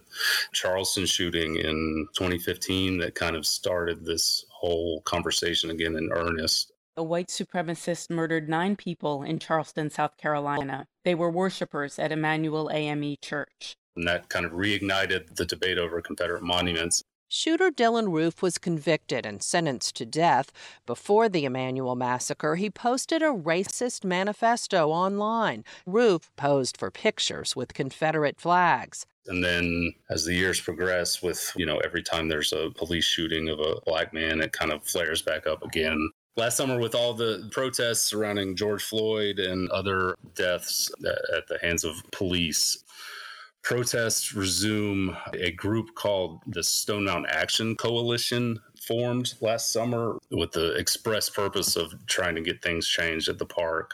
Charleston 0.54 1.06
shooting 1.06 1.58
in 1.58 2.08
2015 2.16 3.00
that 3.00 3.16
kind 3.16 3.36
of 3.36 3.46
started 3.46 4.06
this 4.06 4.46
whole 4.50 5.02
conversation 5.02 5.70
again 5.70 5.98
in 5.98 6.10
earnest. 6.14 6.72
A 6.96 7.04
white 7.04 7.28
supremacist 7.28 8.10
murdered 8.10 8.48
nine 8.48 8.78
people 8.78 9.24
in 9.24 9.40
Charleston, 9.40 9.90
South 9.90 10.16
Carolina. 10.16 10.88
They 11.04 11.16
were 11.16 11.30
worshipers 11.30 12.00
at 12.00 12.14
Emanuel 12.14 12.70
AME 12.72 13.16
Church. 13.22 13.76
And 13.96 14.08
that 14.08 14.30
kind 14.30 14.46
of 14.46 14.54
reignited 14.54 15.36
the 15.36 15.46
debate 15.46 15.78
over 15.78 16.02
Confederate 16.02 16.44
monuments. 16.44 17.04
Shooter 17.34 17.72
Dylann 17.72 18.12
Roof 18.12 18.42
was 18.42 18.58
convicted 18.58 19.26
and 19.26 19.42
sentenced 19.42 19.96
to 19.96 20.06
death. 20.06 20.52
Before 20.86 21.30
the 21.30 21.46
Emanuel 21.46 21.96
massacre, 21.96 22.56
he 22.56 22.70
posted 22.70 23.22
a 23.22 23.28
racist 23.28 24.04
manifesto 24.04 24.90
online. 24.90 25.64
Roof 25.86 26.30
posed 26.36 26.76
for 26.76 26.92
pictures 26.92 27.56
with 27.56 27.74
Confederate 27.74 28.42
flags. 28.42 29.06
And 29.28 29.42
then 29.42 29.94
as 30.10 30.26
the 30.26 30.34
years 30.34 30.60
progress, 30.60 31.22
with, 31.22 31.54
you 31.56 31.66
know, 31.66 31.78
every 31.78 32.04
time 32.04 32.28
there's 32.28 32.52
a 32.52 32.70
police 32.76 33.06
shooting 33.06 33.48
of 33.48 33.60
a 33.62 33.80
black 33.86 34.14
man, 34.14 34.42
it 34.42 34.52
kind 34.52 34.74
of 34.74 34.84
flares 34.84 35.22
back 35.22 35.48
up 35.48 35.64
again. 35.64 36.10
Last 36.36 36.58
summer, 36.58 36.80
with 36.80 36.96
all 36.96 37.14
the 37.14 37.48
protests 37.52 38.02
surrounding 38.02 38.58
George 38.58 38.84
Floyd 38.84 39.40
and 39.40 39.70
other 39.70 40.16
deaths 40.36 40.92
at 41.36 41.48
the 41.48 41.60
hands 41.62 41.86
of 41.86 41.96
police, 42.12 42.84
protests 43.64 44.34
resume. 44.34 45.16
A 45.34 45.52
group 45.52 45.96
called 45.96 46.42
the 46.48 46.64
Stone 46.64 47.06
Mountain 47.06 47.32
Action 47.32 47.76
Coalition 47.76 48.60
formed 48.82 49.34
last 49.42 49.72
summer 49.72 50.18
with 50.32 50.52
the 50.52 50.74
express 50.74 51.30
purpose 51.30 51.76
of 51.76 51.94
trying 52.08 52.36
to 52.36 52.42
get 52.42 52.62
things 52.62 52.88
changed 52.88 53.30
at 53.30 53.38
the 53.38 53.46
park. 53.46 53.94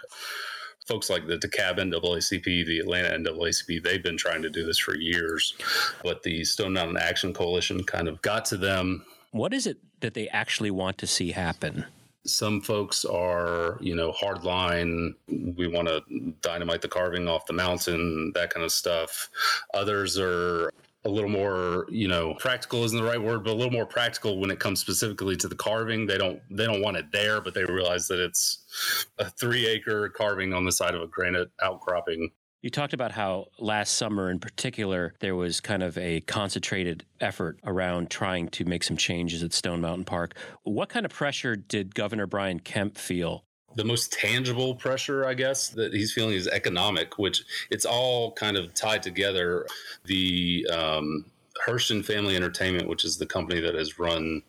Folks 0.87 1.09
like 1.09 1.27
the 1.27 1.37
DeKalb 1.37 1.79
NAACP, 1.79 2.43
the 2.65 2.79
Atlanta 2.79 3.09
NAACP, 3.17 3.83
they've 3.83 4.01
been 4.01 4.17
trying 4.17 4.41
to 4.41 4.49
do 4.49 4.65
this 4.65 4.79
for 4.79 4.95
years, 4.95 5.53
but 6.01 6.23
the 6.23 6.45
Stone 6.45 6.73
Mountain 6.73 6.97
Action 6.97 7.33
Coalition 7.33 7.83
kind 7.83 8.07
of 8.07 8.21
got 8.21 8.45
to 8.45 8.57
them. 8.57 9.05
What 9.31 9.53
is 9.53 9.67
it 9.67 9.77
that 9.99 10.13
they 10.13 10.29
actually 10.29 10.71
want 10.71 10.97
to 10.99 11.07
see 11.07 11.31
happen? 11.31 11.85
Some 12.27 12.61
folks 12.61 13.05
are, 13.05 13.79
you 13.81 13.95
know, 13.95 14.13
hardline. 14.13 15.15
We 15.29 15.67
want 15.67 15.89
to 15.89 16.03
dynamite 16.41 16.81
the 16.83 16.89
carving 16.89 17.27
off 17.27 17.47
the 17.47 17.53
mountain, 17.53 18.33
that 18.35 18.53
kind 18.53 18.65
of 18.65 18.71
stuff. 18.73 19.29
Others 19.73 20.19
are 20.19 20.71
a 21.05 21.09
little 21.09 21.29
more, 21.31 21.87
you 21.89 22.07
know, 22.07 22.35
practical 22.35 22.83
isn't 22.85 22.99
the 22.99 23.05
right 23.05 23.21
word, 23.21 23.43
but 23.43 23.51
a 23.51 23.55
little 23.55 23.71
more 23.73 23.85
practical 23.87 24.39
when 24.39 24.51
it 24.51 24.59
comes 24.59 24.81
specifically 24.81 25.37
to 25.37 25.47
the 25.47 25.55
carving. 25.55 26.07
They 26.07 26.17
don't 26.17 26.41
they 26.51 26.65
don't 26.65 26.81
want 26.81 26.97
it 26.97 27.07
there, 27.13 27.41
but 27.41 27.55
they 27.55 27.65
realize 27.65 28.07
that 28.09 28.19
it's 28.19 29.05
a 29.19 29.29
three 29.29 29.67
acre 29.67 30.09
carving 30.09 30.53
on 30.53 30.65
the 30.65 30.73
side 30.73 30.95
of 30.95 31.01
a 31.01 31.07
granite 31.07 31.51
outcropping. 31.63 32.31
You 32.67 32.71
talked 32.71 32.91
about 32.91 33.13
how 33.13 33.45
last 33.59 33.93
summer, 33.93 34.29
in 34.29 34.39
particular, 34.39 35.13
there 35.21 35.37
was 35.37 35.61
kind 35.61 35.81
of 35.81 35.97
a 35.97 36.19
concentrated 36.19 37.05
effort 37.21 37.57
around 37.63 38.09
trying 38.09 38.49
to 38.49 38.65
make 38.65 38.83
some 38.83 38.97
changes 38.97 39.41
at 39.41 39.53
Stone 39.53 39.79
Mountain 39.79 40.03
Park. 40.03 40.35
What 40.63 40.89
kind 40.89 41.05
of 41.05 41.13
pressure 41.13 41.55
did 41.55 41.95
Governor 41.95 42.27
Brian 42.27 42.59
Kemp 42.59 42.97
feel 42.97 43.45
the 43.75 43.85
most 43.85 44.11
tangible 44.11 44.75
pressure, 44.75 45.25
I 45.25 45.33
guess, 45.33 45.69
that 45.69 45.93
he's 45.93 46.11
feeling 46.11 46.33
is 46.33 46.49
economic, 46.49 47.17
which 47.17 47.45
it's 47.69 47.85
all 47.85 48.33
kind 48.33 48.57
of 48.57 48.73
tied 48.73 49.01
together. 49.01 49.65
The 50.03 50.67
um, 50.69 51.23
Herschend 51.65 52.05
Family 52.05 52.35
Entertainment, 52.35 52.87
which 52.87 53.05
is 53.05 53.17
the 53.17 53.25
company 53.25 53.59
that 53.61 53.75
has 53.75 53.99
run, 53.99 54.41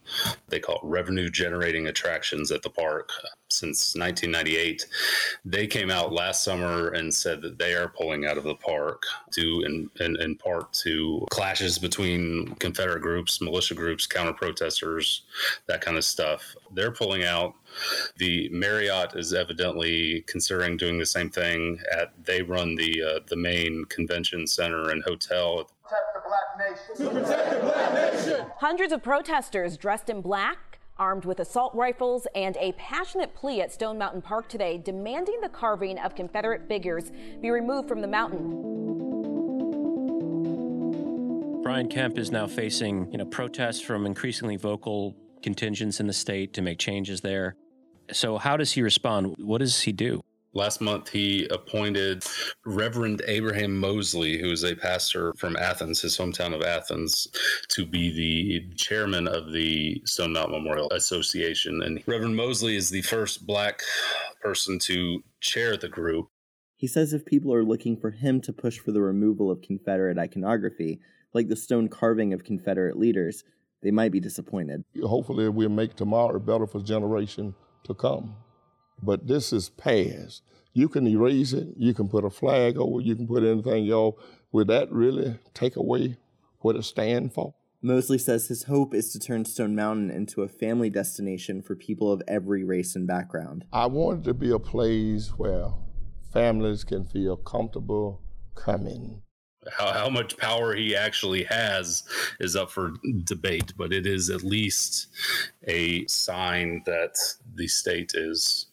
they 0.49 0.61
call 0.61 0.77
it 0.77 0.85
revenue 0.85 1.29
generating 1.29 1.87
attractions 1.87 2.51
at 2.51 2.63
the 2.63 2.71
park 2.71 3.11
since 3.51 3.95
1998. 3.97 4.87
They 5.45 5.67
came 5.67 5.91
out 5.91 6.13
last 6.13 6.45
summer 6.45 6.89
and 6.89 7.13
said 7.13 7.41
that 7.43 7.59
they 7.59 7.75
are 7.75 7.89
pulling 7.89 8.27
out 8.27 8.39
of 8.39 8.45
the 8.45 8.55
park 8.55 9.05
due 9.33 9.65
in, 9.65 9.91
in, 10.01 10.21
in 10.21 10.37
part 10.37 10.73
to 10.85 11.27
clashes 11.31 11.79
between 11.79 12.55
Confederate 12.57 13.01
groups, 13.01 13.41
militia 13.41 13.75
groups, 13.75 14.07
counter 14.07 14.33
protesters, 14.33 15.23
that 15.67 15.81
kind 15.81 15.97
of 15.97 16.05
stuff. 16.05 16.55
They're 16.73 16.93
pulling 16.93 17.25
out. 17.25 17.55
The 18.17 18.49
Marriott 18.51 19.17
is 19.17 19.33
evidently 19.33 20.25
considering 20.27 20.77
doing 20.77 20.99
the 20.99 21.07
same 21.07 21.31
thing. 21.31 21.81
At 21.93 22.13
they 22.25 22.43
run 22.43 22.75
the 22.75 23.03
uh, 23.03 23.21
the 23.27 23.37
main 23.37 23.85
convention 23.87 24.47
center 24.47 24.91
and 24.91 25.03
hotel 25.03 25.59
Protect 25.59 25.69
the 25.69 25.78
nation. 26.59 27.15
Protect 27.15 27.51
the 27.51 27.61
black 27.61 27.95
nation. 27.95 28.47
Hundreds 28.57 28.93
of 28.93 29.03
protesters 29.03 29.77
dressed 29.77 30.11
in 30.11 30.21
black, 30.21 30.79
armed 30.97 31.25
with 31.25 31.41
assault 31.41 31.75
rifles, 31.75 32.27
and 32.35 32.57
a 32.59 32.73
passionate 32.73 33.35
plea 33.35 33.61
at 33.61 33.73
Stone 33.73 33.99
Mountain 33.99 34.23
Park 34.23 34.49
today 34.49 34.79
demanding 34.79 35.41
the 35.41 35.49
carving 35.49 35.99
of 35.99 36.15
Confederate 36.15 36.67
figures 36.69 37.13
be 37.41 37.51
removed 37.51 37.89
from 37.89 38.01
the 38.01 38.09
mountain. 38.09 38.77
Brian 41.63 41.89
Kemp 41.89 42.19
is 42.19 42.31
now 42.31 42.47
facing, 42.47 43.11
you 43.13 43.19
know, 43.19 43.27
protests 43.27 43.81
from 43.81 44.07
increasingly 44.07 44.57
vocal 44.57 45.15
contingents 45.43 46.01
in 46.01 46.07
the 46.07 46.13
state 46.13 46.55
to 46.55 46.63
make 46.63 46.79
changes 46.79 47.21
there. 47.21 47.55
So 48.11 48.39
how 48.39 48.57
does 48.57 48.73
he 48.73 48.83
respond? 48.83 49.35
What 49.39 49.59
does 49.59 49.83
he 49.83 49.93
do? 49.93 50.23
Last 50.55 50.81
month, 50.81 51.11
he 51.11 51.47
appointed 51.51 52.25
Reverend 52.65 53.23
Abraham 53.27 53.79
Mosley, 53.79 54.39
who 54.39 54.51
is 54.51 54.65
a 54.65 54.75
pastor 54.75 55.35
from 55.35 55.57
Athens, 55.57 56.01
his 56.01 56.17
hometown 56.17 56.55
of 56.55 56.63
Athens, 56.63 57.29
to 57.69 57.85
be 57.85 58.11
the 58.11 58.75
chairman 58.75 59.29
of 59.29 59.53
the 59.53 60.01
Stone 60.07 60.33
Mountain 60.33 60.53
Memorial 60.53 60.91
Association. 60.91 61.83
And 61.83 62.03
Reverend 62.07 62.35
Mosley 62.35 62.77
is 62.77 62.89
the 62.89 63.03
first 63.03 63.47
black 63.47 63.83
person 64.41 64.79
to 64.81 65.23
chair 65.41 65.77
the 65.77 65.89
group. 65.89 66.29
He 66.77 66.87
says 66.87 67.13
if 67.13 67.27
people 67.27 67.53
are 67.53 67.65
looking 67.65 67.97
for 67.97 68.11
him 68.11 68.41
to 68.43 68.53
push 68.53 68.79
for 68.79 68.93
the 68.93 69.03
removal 69.03 69.51
of 69.51 69.61
Confederate 69.63 70.17
iconography, 70.17 71.01
like 71.35 71.49
the 71.49 71.57
stone 71.57 71.89
carving 71.89 72.33
of 72.33 72.45
Confederate 72.45 72.99
leaders, 72.99 73.45
they 73.83 73.91
might 73.91 74.13
be 74.13 74.21
disappointed. 74.21 74.83
Hopefully, 75.03 75.49
we'll 75.49 75.69
make 75.69 75.95
tomorrow 75.95 76.39
better 76.39 76.67
for 76.67 76.81
generation 76.81 77.55
to 77.85 77.95
come. 77.95 78.35
But 79.03 79.27
this 79.27 79.53
is 79.53 79.69
past. 79.69 80.43
You 80.73 80.89
can 80.89 81.07
erase 81.07 81.53
it. 81.53 81.69
You 81.77 81.95
can 81.95 82.09
put 82.09 82.25
a 82.25 82.31
flag 82.31 82.79
over. 82.79 83.01
it, 83.01 83.07
You 83.07 83.17
can 83.17 83.27
put 83.27 83.43
anything 83.43 83.91
else. 83.91 84.17
Would 84.53 84.69
that 84.69 84.91
really 84.91 85.39
take 85.55 85.77
away 85.77 86.17
what 86.61 86.77
it 86.77 86.85
stands 86.85 87.35
for? 87.35 87.55
Mosley 87.81 88.19
says 88.19 88.49
his 88.49 88.65
hope 88.65 88.93
is 88.93 89.13
to 89.13 89.21
turn 89.21 89.45
Stone 89.45 89.77
Mountain 89.77 90.11
into 90.11 90.43
a 90.43 90.49
family 90.49 90.91
destination 90.91 91.63
for 91.63 91.77
people 91.77 92.11
of 92.11 92.23
every 92.27 92.65
race 92.65 92.97
and 92.97 93.07
background. 93.07 93.65
I 93.73 93.87
want 93.87 94.21
it 94.21 94.25
to 94.25 94.35
be 94.35 94.51
a 94.51 94.59
place 94.59 95.29
where 95.37 95.69
families 96.33 96.83
can 96.83 97.05
feel 97.05 97.37
comfortable 97.37 98.21
coming. 98.57 99.23
How, 99.77 99.93
how 99.93 100.09
much 100.09 100.37
power 100.37 100.75
he 100.75 100.97
actually 100.97 101.45
has 101.45 102.03
is 102.41 102.57
up 102.57 102.71
for 102.71 102.95
debate, 103.25 103.75
but 103.77 103.93
it 103.93 104.07
is 104.07 104.31
at 104.31 104.43
least 104.43 105.09
a 105.67 106.07
sign 106.07 106.83
that 106.87 107.15
the 107.55 107.69
state 107.69 108.13
is 108.15 108.68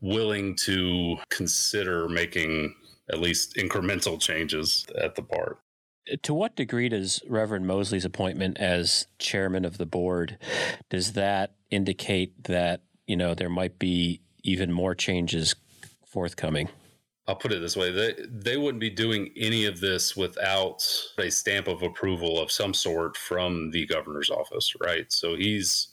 willing 0.00 0.54
to 0.56 1.16
consider 1.30 2.08
making 2.08 2.74
at 3.10 3.20
least 3.20 3.56
incremental 3.56 4.20
changes 4.20 4.86
at 5.00 5.14
the 5.14 5.22
park. 5.22 5.58
To 6.22 6.34
what 6.34 6.56
degree 6.56 6.90
does 6.90 7.22
Reverend 7.26 7.66
Mosley's 7.66 8.04
appointment 8.04 8.58
as 8.58 9.06
chairman 9.18 9.64
of 9.64 9.78
the 9.78 9.86
board 9.86 10.36
does 10.90 11.14
that 11.14 11.54
indicate 11.70 12.44
that 12.44 12.82
you 13.06 13.16
know 13.16 13.34
there 13.34 13.48
might 13.48 13.78
be 13.78 14.20
even 14.42 14.70
more 14.70 14.94
changes 14.94 15.54
forthcoming? 16.06 16.68
I'll 17.26 17.36
put 17.36 17.52
it 17.52 17.60
this 17.60 17.76
way: 17.76 17.90
they 17.90 18.14
they 18.28 18.56
wouldn't 18.58 18.80
be 18.80 18.90
doing 18.90 19.30
any 19.34 19.64
of 19.64 19.80
this 19.80 20.14
without 20.14 20.86
a 21.16 21.30
stamp 21.30 21.68
of 21.68 21.82
approval 21.82 22.38
of 22.38 22.52
some 22.52 22.74
sort 22.74 23.16
from 23.16 23.70
the 23.70 23.86
governor's 23.86 24.28
office, 24.28 24.74
right? 24.80 25.10
So 25.10 25.34
he's 25.34 25.88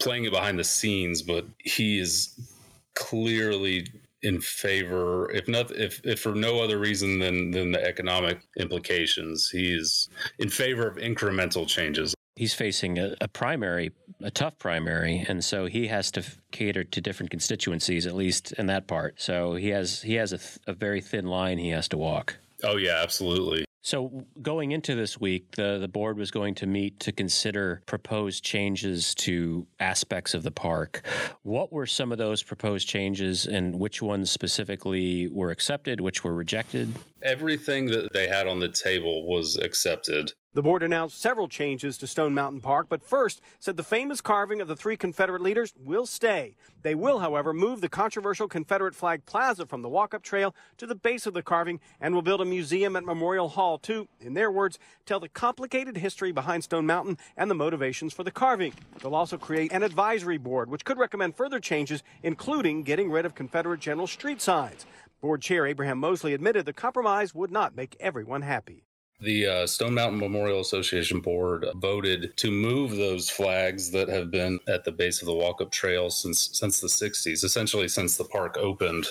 playing 0.00 0.24
it 0.24 0.32
behind 0.32 0.58
the 0.58 0.64
scenes, 0.64 1.22
but 1.22 1.46
he 1.58 2.00
is 2.00 2.57
clearly 2.98 3.86
in 4.22 4.40
favor, 4.40 5.30
if 5.30 5.46
not, 5.46 5.70
if, 5.70 6.00
if 6.04 6.20
for 6.20 6.34
no 6.34 6.60
other 6.60 6.78
reason 6.78 7.20
than 7.20 7.52
than 7.52 7.70
the 7.70 7.82
economic 7.84 8.40
implications, 8.58 9.48
he's 9.48 10.08
in 10.40 10.50
favor 10.50 10.88
of 10.88 10.96
incremental 10.96 11.66
changes. 11.66 12.14
He's 12.34 12.54
facing 12.54 12.98
a, 12.98 13.14
a 13.20 13.28
primary, 13.28 13.92
a 14.20 14.30
tough 14.30 14.58
primary, 14.58 15.24
and 15.28 15.44
so 15.44 15.66
he 15.66 15.86
has 15.88 16.10
to 16.12 16.20
f- 16.20 16.38
cater 16.52 16.84
to 16.84 17.00
different 17.00 17.30
constituencies, 17.30 18.06
at 18.06 18.14
least 18.14 18.52
in 18.52 18.66
that 18.66 18.86
part. 18.86 19.20
So 19.20 19.54
he 19.54 19.68
has 19.68 20.02
he 20.02 20.14
has 20.14 20.32
a, 20.32 20.38
th- 20.38 20.58
a 20.66 20.72
very 20.72 21.00
thin 21.00 21.26
line 21.26 21.58
he 21.58 21.70
has 21.70 21.88
to 21.88 21.96
walk. 21.96 22.36
Oh 22.64 22.76
yeah, 22.76 23.00
absolutely. 23.02 23.64
So, 23.88 24.26
going 24.42 24.72
into 24.72 24.94
this 24.94 25.18
week, 25.18 25.52
the, 25.52 25.78
the 25.78 25.88
board 25.88 26.18
was 26.18 26.30
going 26.30 26.54
to 26.56 26.66
meet 26.66 27.00
to 27.00 27.10
consider 27.10 27.80
proposed 27.86 28.44
changes 28.44 29.14
to 29.14 29.66
aspects 29.80 30.34
of 30.34 30.42
the 30.42 30.50
park. 30.50 31.06
What 31.42 31.72
were 31.72 31.86
some 31.86 32.12
of 32.12 32.18
those 32.18 32.42
proposed 32.42 32.86
changes, 32.86 33.46
and 33.46 33.74
which 33.80 34.02
ones 34.02 34.30
specifically 34.30 35.28
were 35.28 35.50
accepted, 35.50 36.02
which 36.02 36.22
were 36.22 36.34
rejected? 36.34 36.92
Everything 37.22 37.86
that 37.86 38.12
they 38.12 38.28
had 38.28 38.46
on 38.46 38.60
the 38.60 38.68
table 38.68 39.26
was 39.26 39.56
accepted. 39.56 40.34
The 40.58 40.62
board 40.62 40.82
announced 40.82 41.20
several 41.20 41.46
changes 41.46 41.96
to 41.98 42.08
Stone 42.08 42.34
Mountain 42.34 42.62
Park, 42.62 42.88
but 42.88 43.00
first 43.00 43.40
said 43.60 43.76
the 43.76 43.84
famous 43.84 44.20
carving 44.20 44.60
of 44.60 44.66
the 44.66 44.74
three 44.74 44.96
Confederate 44.96 45.40
leaders 45.40 45.72
will 45.78 46.04
stay. 46.04 46.56
They 46.82 46.96
will, 46.96 47.20
however, 47.20 47.52
move 47.52 47.80
the 47.80 47.88
controversial 47.88 48.48
Confederate 48.48 48.96
flag 48.96 49.24
plaza 49.24 49.66
from 49.66 49.82
the 49.82 49.88
walk 49.88 50.14
up 50.14 50.24
trail 50.24 50.56
to 50.78 50.86
the 50.88 50.96
base 50.96 51.28
of 51.28 51.34
the 51.34 51.44
carving 51.44 51.78
and 52.00 52.12
will 52.12 52.22
build 52.22 52.40
a 52.40 52.44
museum 52.44 52.96
at 52.96 53.04
Memorial 53.04 53.50
Hall 53.50 53.78
to, 53.78 54.08
in 54.20 54.34
their 54.34 54.50
words, 54.50 54.80
tell 55.06 55.20
the 55.20 55.28
complicated 55.28 55.96
history 55.96 56.32
behind 56.32 56.64
Stone 56.64 56.86
Mountain 56.86 57.18
and 57.36 57.48
the 57.48 57.54
motivations 57.54 58.12
for 58.12 58.24
the 58.24 58.32
carving. 58.32 58.72
They'll 59.00 59.14
also 59.14 59.38
create 59.38 59.70
an 59.70 59.84
advisory 59.84 60.38
board, 60.38 60.70
which 60.70 60.84
could 60.84 60.98
recommend 60.98 61.36
further 61.36 61.60
changes, 61.60 62.02
including 62.24 62.82
getting 62.82 63.12
rid 63.12 63.26
of 63.26 63.36
Confederate 63.36 63.78
general 63.78 64.08
street 64.08 64.40
signs. 64.40 64.86
Board 65.20 65.40
Chair 65.40 65.66
Abraham 65.66 65.98
Mosley 65.98 66.34
admitted 66.34 66.66
the 66.66 66.72
compromise 66.72 67.32
would 67.32 67.52
not 67.52 67.76
make 67.76 67.96
everyone 68.00 68.42
happy. 68.42 68.87
The 69.20 69.46
uh, 69.46 69.66
Stone 69.66 69.94
Mountain 69.94 70.20
Memorial 70.20 70.60
Association 70.60 71.18
board 71.18 71.66
voted 71.74 72.36
to 72.36 72.52
move 72.52 72.92
those 72.92 73.28
flags 73.28 73.90
that 73.90 74.08
have 74.08 74.30
been 74.30 74.60
at 74.68 74.84
the 74.84 74.92
base 74.92 75.20
of 75.20 75.26
the 75.26 75.34
walk-up 75.34 75.72
trail 75.72 76.08
since 76.08 76.50
since 76.52 76.80
the 76.80 76.86
60s, 76.86 77.42
essentially 77.42 77.88
since 77.88 78.16
the 78.16 78.24
park 78.24 78.56
opened, 78.56 79.08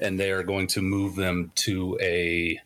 and 0.00 0.18
they 0.18 0.30
are 0.30 0.42
going 0.42 0.66
to 0.68 0.80
move 0.80 1.14
them 1.14 1.52
to 1.56 1.98
a 2.00 2.58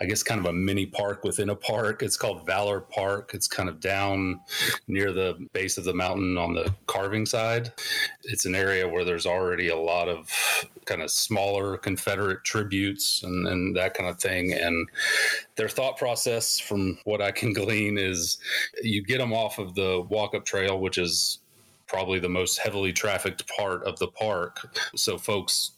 I 0.00 0.04
guess 0.04 0.22
kind 0.22 0.40
of 0.40 0.46
a 0.46 0.52
mini 0.52 0.86
park 0.86 1.24
within 1.24 1.50
a 1.50 1.56
park. 1.56 2.02
It's 2.02 2.16
called 2.16 2.44
Valor 2.46 2.80
Park. 2.80 3.32
It's 3.34 3.48
kind 3.48 3.68
of 3.68 3.80
down 3.80 4.40
near 4.88 5.12
the 5.12 5.46
base 5.52 5.78
of 5.78 5.84
the 5.84 5.94
mountain 5.94 6.36
on 6.36 6.54
the 6.54 6.74
carving 6.86 7.26
side. 7.26 7.72
It's 8.24 8.44
an 8.44 8.54
area 8.54 8.86
where 8.88 9.04
there's 9.04 9.26
already 9.26 9.68
a 9.68 9.76
lot 9.76 10.08
of 10.08 10.30
kind 10.84 11.02
of 11.02 11.10
smaller 11.10 11.76
Confederate 11.76 12.44
tributes 12.44 13.22
and, 13.22 13.46
and 13.48 13.76
that 13.76 13.94
kind 13.94 14.08
of 14.08 14.20
thing. 14.20 14.52
And 14.52 14.88
their 15.56 15.68
thought 15.68 15.96
process, 15.96 16.58
from 16.58 16.98
what 17.04 17.22
I 17.22 17.32
can 17.32 17.52
glean, 17.54 17.98
is 17.98 18.38
you 18.82 19.02
get 19.02 19.18
them 19.18 19.32
off 19.32 19.58
of 19.58 19.74
the 19.74 20.04
walk 20.08 20.34
up 20.34 20.44
trail, 20.44 20.78
which 20.78 20.98
is 20.98 21.38
probably 21.86 22.18
the 22.18 22.28
most 22.28 22.58
heavily 22.58 22.92
trafficked 22.92 23.46
part 23.56 23.84
of 23.84 23.98
the 23.98 24.08
park. 24.08 24.76
So 24.96 25.18
folks 25.18 25.72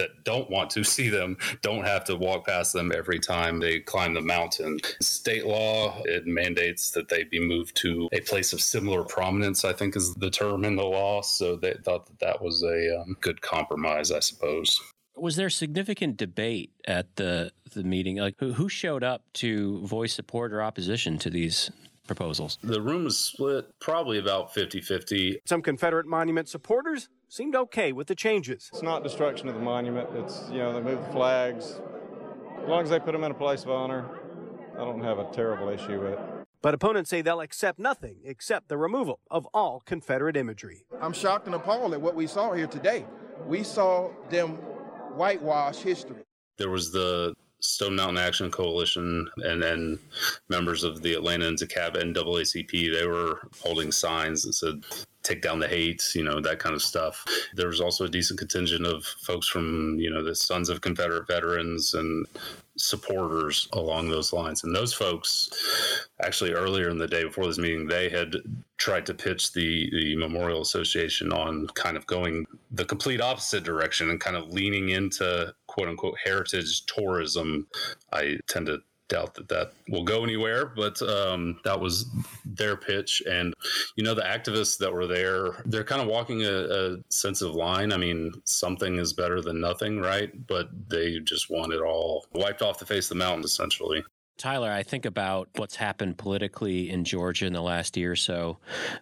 that 0.00 0.24
don't 0.24 0.50
want 0.50 0.70
to 0.70 0.84
see 0.94 1.08
them 1.08 1.36
don't 1.62 1.84
have 1.84 2.04
to 2.04 2.16
walk 2.16 2.46
past 2.46 2.72
them 2.72 2.92
every 2.94 3.18
time 3.18 3.60
they 3.60 3.80
climb 3.80 4.14
the 4.14 4.20
mountain. 4.20 4.78
State 5.00 5.46
law, 5.46 6.02
it 6.04 6.26
mandates 6.26 6.90
that 6.92 7.08
they 7.08 7.24
be 7.24 7.40
moved 7.40 7.76
to 7.76 8.08
a 8.12 8.20
place 8.20 8.52
of 8.52 8.60
similar 8.60 9.04
prominence, 9.04 9.64
I 9.64 9.72
think 9.72 9.96
is 9.96 10.14
the 10.14 10.30
term 10.30 10.64
in 10.64 10.76
the 10.76 10.84
law. 10.84 11.22
So 11.22 11.56
they 11.56 11.74
thought 11.84 12.06
that 12.06 12.18
that 12.20 12.42
was 12.42 12.62
a 12.62 13.00
um, 13.00 13.16
good 13.20 13.40
compromise, 13.42 14.10
I 14.10 14.20
suppose. 14.20 14.80
Was 15.16 15.36
there 15.36 15.50
significant 15.50 16.16
debate 16.16 16.70
at 16.86 17.16
the 17.16 17.52
the 17.74 17.84
meeting? 17.84 18.16
Like 18.16 18.36
who, 18.38 18.52
who 18.52 18.68
showed 18.68 19.04
up 19.04 19.24
to 19.34 19.84
voice 19.86 20.14
support 20.14 20.52
or 20.52 20.62
opposition 20.62 21.18
to 21.18 21.30
these 21.30 21.70
proposals? 22.06 22.58
The 22.62 22.80
room 22.80 23.04
was 23.04 23.18
split 23.18 23.66
probably 23.80 24.18
about 24.18 24.54
50 24.54 24.80
50. 24.80 25.40
Some 25.46 25.62
Confederate 25.62 26.06
monument 26.06 26.48
supporters 26.48 27.08
seemed 27.30 27.54
okay 27.54 27.92
with 27.92 28.08
the 28.08 28.14
changes. 28.14 28.68
It's 28.72 28.82
not 28.82 29.02
destruction 29.02 29.48
of 29.48 29.54
the 29.54 29.60
monument. 29.60 30.08
It's, 30.14 30.48
you 30.50 30.58
know, 30.58 30.72
they 30.72 30.80
move 30.80 31.00
the 31.06 31.12
flags. 31.12 31.80
As 32.62 32.68
long 32.68 32.82
as 32.82 32.90
they 32.90 32.98
put 32.98 33.12
them 33.12 33.24
in 33.24 33.30
a 33.30 33.34
place 33.34 33.62
of 33.62 33.70
honor, 33.70 34.04
I 34.74 34.78
don't 34.78 35.02
have 35.02 35.18
a 35.18 35.30
terrible 35.32 35.68
issue 35.68 36.00
with 36.00 36.12
it. 36.12 36.18
But 36.60 36.74
opponents 36.74 37.08
say 37.08 37.22
they'll 37.22 37.40
accept 37.40 37.78
nothing 37.78 38.18
except 38.24 38.68
the 38.68 38.76
removal 38.76 39.20
of 39.30 39.46
all 39.54 39.80
Confederate 39.86 40.36
imagery. 40.36 40.84
I'm 41.00 41.14
shocked 41.14 41.46
and 41.46 41.54
appalled 41.54 41.94
at 41.94 42.00
what 42.00 42.14
we 42.14 42.26
saw 42.26 42.52
here 42.52 42.66
today. 42.66 43.06
We 43.46 43.62
saw 43.62 44.10
them 44.28 44.56
whitewash 45.14 45.76
history. 45.78 46.24
There 46.58 46.68
was 46.68 46.92
the 46.92 47.34
Stone 47.60 47.96
Mountain 47.96 48.18
Action 48.18 48.50
Coalition 48.50 49.28
and 49.38 49.62
then 49.62 49.98
members 50.48 50.84
of 50.84 51.00
the 51.02 51.14
Atlanta 51.14 51.46
and 51.48 51.58
DeKalb 51.58 51.96
NAACP, 51.96 52.92
they 52.92 53.06
were 53.06 53.40
holding 53.62 53.92
signs 53.92 54.42
that 54.42 54.54
said, 54.54 54.84
take 55.30 55.42
down 55.42 55.60
the 55.60 55.68
hate, 55.68 56.14
you 56.14 56.24
know, 56.24 56.40
that 56.40 56.58
kind 56.58 56.74
of 56.74 56.82
stuff. 56.82 57.24
There 57.54 57.68
was 57.68 57.80
also 57.80 58.04
a 58.04 58.08
decent 58.08 58.38
contingent 58.38 58.84
of 58.84 59.04
folks 59.04 59.46
from, 59.46 59.98
you 59.98 60.10
know, 60.10 60.24
the 60.24 60.34
Sons 60.34 60.68
of 60.68 60.80
Confederate 60.80 61.26
Veterans 61.28 61.94
and 61.94 62.26
supporters 62.76 63.68
along 63.72 64.08
those 64.08 64.32
lines. 64.32 64.64
And 64.64 64.74
those 64.74 64.92
folks, 64.92 65.50
actually, 66.22 66.52
earlier 66.52 66.88
in 66.88 66.98
the 66.98 67.06
day 67.06 67.24
before 67.24 67.46
this 67.46 67.58
meeting, 67.58 67.86
they 67.86 68.08
had 68.08 68.36
tried 68.78 69.06
to 69.06 69.14
pitch 69.14 69.52
the, 69.52 69.88
the 69.92 70.16
Memorial 70.16 70.62
Association 70.62 71.32
on 71.32 71.68
kind 71.74 71.96
of 71.96 72.06
going 72.06 72.46
the 72.70 72.84
complete 72.84 73.20
opposite 73.20 73.62
direction 73.62 74.10
and 74.10 74.20
kind 74.20 74.36
of 74.36 74.52
leaning 74.52 74.88
into 74.88 75.54
quote 75.68 75.88
unquote 75.88 76.16
heritage 76.24 76.84
tourism. 76.86 77.68
I 78.12 78.38
tend 78.48 78.66
to 78.66 78.78
doubt 79.10 79.34
that 79.34 79.48
that 79.48 79.72
will 79.88 80.04
go 80.04 80.24
anywhere, 80.24 80.64
but 80.64 81.00
um, 81.02 81.60
that 81.64 81.78
was 81.78 82.06
their 82.46 82.76
pitch. 82.76 83.22
And, 83.30 83.52
you 83.96 84.04
know, 84.04 84.14
the 84.14 84.22
activists 84.22 84.78
that 84.78 84.90
were 84.90 85.06
there, 85.06 85.62
they're 85.66 85.84
kind 85.84 86.00
of 86.00 86.08
walking 86.08 86.44
a, 86.44 86.48
a 86.50 86.96
sensitive 87.10 87.54
line. 87.54 87.92
I 87.92 87.98
mean, 87.98 88.32
something 88.44 88.96
is 88.96 89.12
better 89.12 89.42
than 89.42 89.60
nothing, 89.60 90.00
right? 90.00 90.30
But 90.46 90.70
they 90.88 91.18
just 91.18 91.50
want 91.50 91.74
it 91.74 91.82
all 91.82 92.24
wiped 92.32 92.62
off 92.62 92.78
the 92.78 92.86
face 92.86 93.10
of 93.10 93.18
the 93.18 93.24
mountain, 93.24 93.44
essentially. 93.44 94.02
Tyler, 94.40 94.70
I 94.70 94.82
think 94.82 95.04
about 95.04 95.50
what's 95.56 95.76
happened 95.76 96.16
politically 96.16 96.88
in 96.88 97.04
Georgia 97.04 97.44
in 97.44 97.52
the 97.52 97.60
last 97.60 97.94
year 97.94 98.12
or 98.12 98.16
so. 98.16 98.56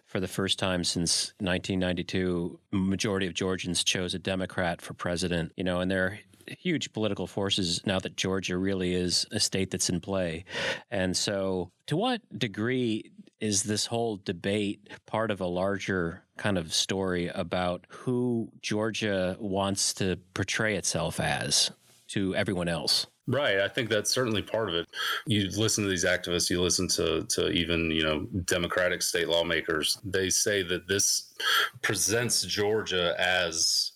For 0.05 0.19
the 0.19 0.27
first 0.27 0.59
time 0.59 0.83
since 0.83 1.33
1992, 1.39 2.59
majority 2.73 3.25
of 3.25 3.33
Georgians 3.35 3.81
chose 3.85 4.13
a 4.13 4.19
Democrat 4.19 4.81
for 4.81 4.93
president. 4.95 5.53
You 5.55 5.63
know, 5.63 5.79
and 5.79 5.89
there 5.89 6.19
huge 6.57 6.93
political 6.93 7.27
forces 7.27 7.81
now 7.85 7.99
that 7.99 8.15
Georgia 8.15 8.57
really 8.57 8.93
is 8.93 9.25
a 9.31 9.39
state 9.39 9.71
that's 9.71 9.89
in 9.89 9.99
play. 9.99 10.45
And 10.91 11.15
so, 11.15 11.71
to 11.87 11.97
what 11.97 12.21
degree 12.37 13.11
is 13.39 13.63
this 13.63 13.85
whole 13.85 14.17
debate 14.17 14.89
part 15.05 15.31
of 15.31 15.41
a 15.41 15.45
larger 15.45 16.23
kind 16.37 16.57
of 16.57 16.73
story 16.73 17.27
about 17.27 17.85
who 17.89 18.49
Georgia 18.61 19.37
wants 19.39 19.93
to 19.93 20.17
portray 20.33 20.75
itself 20.75 21.19
as 21.19 21.71
to 22.09 22.35
everyone 22.35 22.67
else? 22.67 23.07
Right. 23.27 23.59
I 23.59 23.67
think 23.67 23.89
that's 23.89 24.09
certainly 24.09 24.41
part 24.41 24.69
of 24.69 24.75
it. 24.75 24.87
You 25.27 25.49
listen 25.51 25.83
to 25.83 25.89
these 25.89 26.05
activists, 26.05 26.49
you 26.49 26.59
listen 26.59 26.87
to, 26.89 27.23
to 27.25 27.51
even, 27.51 27.91
you 27.91 28.01
know, 28.01 28.25
Democratic 28.45 29.03
state 29.03 29.29
lawmakers. 29.29 29.99
They 30.03 30.31
say 30.31 30.63
that 30.63 30.87
this 30.87 31.35
presents 31.83 32.41
Georgia 32.41 33.13
as 33.19 33.91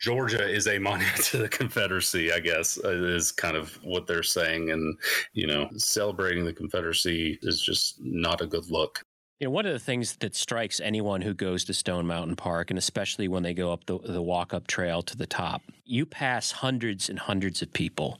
Georgia 0.00 0.48
is 0.48 0.66
a 0.66 0.78
monument 0.78 1.16
to 1.24 1.38
the 1.38 1.48
Confederacy, 1.48 2.32
I 2.32 2.40
guess, 2.40 2.78
uh, 2.84 2.90
is 2.90 3.32
kind 3.32 3.56
of 3.56 3.78
what 3.82 4.06
they're 4.06 4.22
saying. 4.22 4.70
And, 4.70 4.96
you 5.32 5.46
know, 5.46 5.68
celebrating 5.76 6.44
the 6.44 6.52
Confederacy 6.52 7.38
is 7.42 7.60
just 7.60 7.96
not 8.00 8.40
a 8.40 8.46
good 8.46 8.70
look. 8.70 9.04
You 9.40 9.46
know, 9.46 9.52
one 9.52 9.66
of 9.66 9.72
the 9.72 9.78
things 9.78 10.16
that 10.16 10.34
strikes 10.34 10.80
anyone 10.80 11.20
who 11.20 11.32
goes 11.32 11.64
to 11.66 11.74
Stone 11.74 12.06
Mountain 12.06 12.34
Park, 12.34 12.70
and 12.70 12.78
especially 12.78 13.28
when 13.28 13.44
they 13.44 13.54
go 13.54 13.72
up 13.72 13.86
the, 13.86 13.98
the 13.98 14.22
walk 14.22 14.52
up 14.52 14.66
trail 14.66 15.00
to 15.02 15.16
the 15.16 15.26
top, 15.26 15.62
you 15.84 16.04
pass 16.04 16.50
hundreds 16.50 17.08
and 17.08 17.20
hundreds 17.20 17.62
of 17.62 17.72
people. 17.72 18.18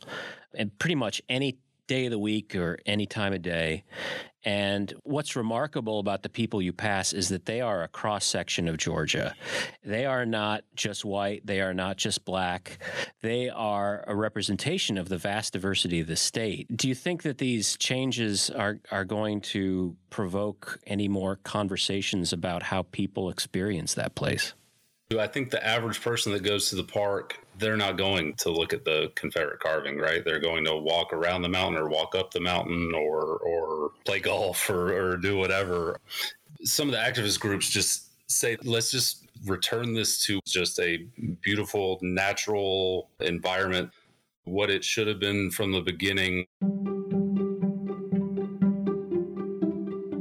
And 0.55 0.77
pretty 0.79 0.95
much 0.95 1.21
any 1.29 1.59
day 1.89 2.05
of 2.05 2.13
the 2.13 2.19
week 2.19 2.55
or 2.55 2.79
any 2.87 3.07
time 3.07 3.33
of 3.33 3.43
day. 3.43 3.83
And 4.45 4.93
what's 5.03 5.37
remarkable 5.37 5.99
about 5.99 6.23
the 6.23 6.29
people 6.29 6.63
you 6.63 6.73
pass 6.73 7.13
is 7.13 7.29
that 7.29 7.47
they 7.47 7.61
are 7.61 7.83
a 7.83 7.89
cross 7.89 8.25
section 8.25 8.69
of 8.69 8.77
Georgia. 8.77 9.35
They 9.85 10.07
are 10.07 10.25
not 10.25 10.65
just 10.77 11.05
white, 11.05 11.45
they 11.45 11.61
are 11.61 11.75
not 11.75 11.97
just 11.97 12.25
black, 12.25 12.79
they 13.23 13.49
are 13.49 14.05
a 14.07 14.15
representation 14.15 14.97
of 14.97 15.09
the 15.09 15.19
vast 15.19 15.53
diversity 15.55 16.01
of 16.01 16.07
the 16.07 16.17
state. 16.17 16.67
Do 16.75 16.89
you 16.89 16.95
think 16.95 17.23
that 17.25 17.39
these 17.39 17.77
changes 17.77 18.51
are, 18.51 18.79
are 18.91 19.05
going 19.05 19.41
to 19.41 19.97
provoke 20.11 20.79
any 20.87 21.09
more 21.09 21.37
conversations 21.37 22.33
about 22.33 22.63
how 22.63 22.83
people 22.83 23.31
experience 23.31 23.95
that 23.95 24.15
place? 24.15 24.55
I 25.19 25.27
think 25.27 25.51
the 25.51 25.67
average 25.67 26.03
person 26.03 26.33
that 26.33 26.43
goes 26.43 26.69
to 26.69 26.77
the 26.77 26.85
park, 26.85 27.39
they're 27.59 27.77
not 27.77 27.97
going 27.97 28.35
to 28.35 28.51
look 28.51 28.73
at 28.73 28.85
the 28.85 29.11
Confederate 29.15 29.61
carving, 29.61 29.99
right? 29.99 30.25
They're 30.25 30.41
going 30.41 30.65
to 30.65 30.77
walk 30.77 31.13
around 31.13 31.43
the 31.43 31.49
mountain 31.49 31.81
or 31.81 31.89
walk 31.89 32.15
up 32.15 32.31
the 32.31 32.41
mountain 32.41 32.93
or 32.95 33.39
or 33.39 33.91
play 34.05 34.21
golf 34.21 34.69
or, 34.71 34.93
or 34.93 35.17
do 35.17 35.37
whatever. 35.37 35.99
Some 36.65 36.89
of 36.89 36.93
the 36.93 36.99
activist 36.99 37.41
groups 37.41 37.69
just 37.69 38.11
say, 38.31 38.57
let's 38.63 38.91
just 38.91 39.27
return 39.47 39.95
this 39.95 40.23
to 40.27 40.41
just 40.47 40.79
a 40.81 41.07
beautiful, 41.43 41.99
natural 42.03 43.11
environment, 43.21 43.91
what 44.45 44.71
it 44.71 44.85
should 44.85 45.07
have 45.07 45.21
been 45.21 45.51
from 45.51 45.73
the 45.73 45.81
beginning. 45.81 46.47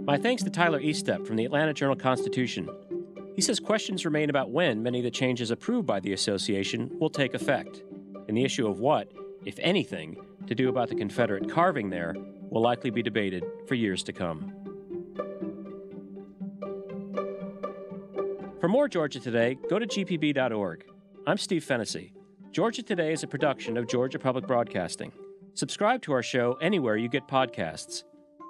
My 0.06 0.18
thanks 0.18 0.44
to 0.44 0.50
Tyler 0.50 0.80
Estep 0.80 1.28
from 1.28 1.36
the 1.36 1.46
Atlanta 1.46 1.74
Journal 1.74 1.96
Constitution. 1.96 2.70
He 3.38 3.44
says 3.44 3.60
questions 3.60 4.04
remain 4.04 4.32
about 4.32 4.50
when 4.50 4.82
many 4.82 4.98
of 4.98 5.04
the 5.04 5.12
changes 5.12 5.52
approved 5.52 5.86
by 5.86 6.00
the 6.00 6.12
association 6.12 6.90
will 7.00 7.12
take 7.12 7.36
effect, 7.36 7.84
and 8.28 8.36
the 8.36 8.44
issue 8.44 8.68
of 8.68 8.80
what, 8.80 9.12
if 9.46 9.60
anything, 9.60 10.18
to 10.48 10.56
do 10.56 10.70
about 10.70 10.90
the 10.90 10.96
Confederate 10.96 11.48
carving 11.48 11.92
there 11.92 12.16
will 12.50 12.64
likely 12.64 12.90
be 12.90 13.04
debated 13.04 13.46
for 13.68 13.76
years 13.76 14.02
to 14.06 14.12
come. 14.12 14.56
For 18.60 18.68
more 18.68 18.88
Georgia 18.88 19.20
Today, 19.20 19.56
go 19.70 19.78
to 19.78 19.86
gpb.org. 19.86 20.86
I'm 21.28 21.38
Steve 21.38 21.64
Fennessy. 21.64 22.14
Georgia 22.52 22.82
Today 22.82 23.14
is 23.14 23.22
a 23.22 23.28
production 23.28 23.78
of 23.78 23.88
Georgia 23.88 24.18
Public 24.18 24.48
Broadcasting. 24.48 25.12
Subscribe 25.54 26.02
to 26.02 26.12
our 26.12 26.24
show 26.24 26.54
anywhere 26.60 26.98
you 26.98 27.08
get 27.08 27.28
podcasts. 27.28 28.02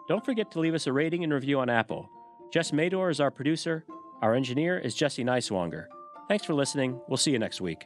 Don't 0.07 0.23
forget 0.23 0.49
to 0.51 0.61
leave 0.61 0.75
us 0.75 0.87
a 0.87 0.93
rating 0.93 1.25
and 1.25 1.33
review 1.33 1.59
on 1.59 1.69
Apple. 1.69 2.09
Jess 2.53 2.71
Mador 2.71 3.11
is 3.11 3.19
our 3.19 3.31
producer. 3.31 3.83
Our 4.21 4.33
engineer 4.33 4.79
is 4.79 4.95
Jesse 4.95 5.23
Neiswanger. 5.23 5.85
Thanks 6.27 6.43
for 6.45 6.53
listening. 6.53 6.99
We'll 7.07 7.17
see 7.17 7.31
you 7.31 7.39
next 7.39 7.61
week. 7.61 7.85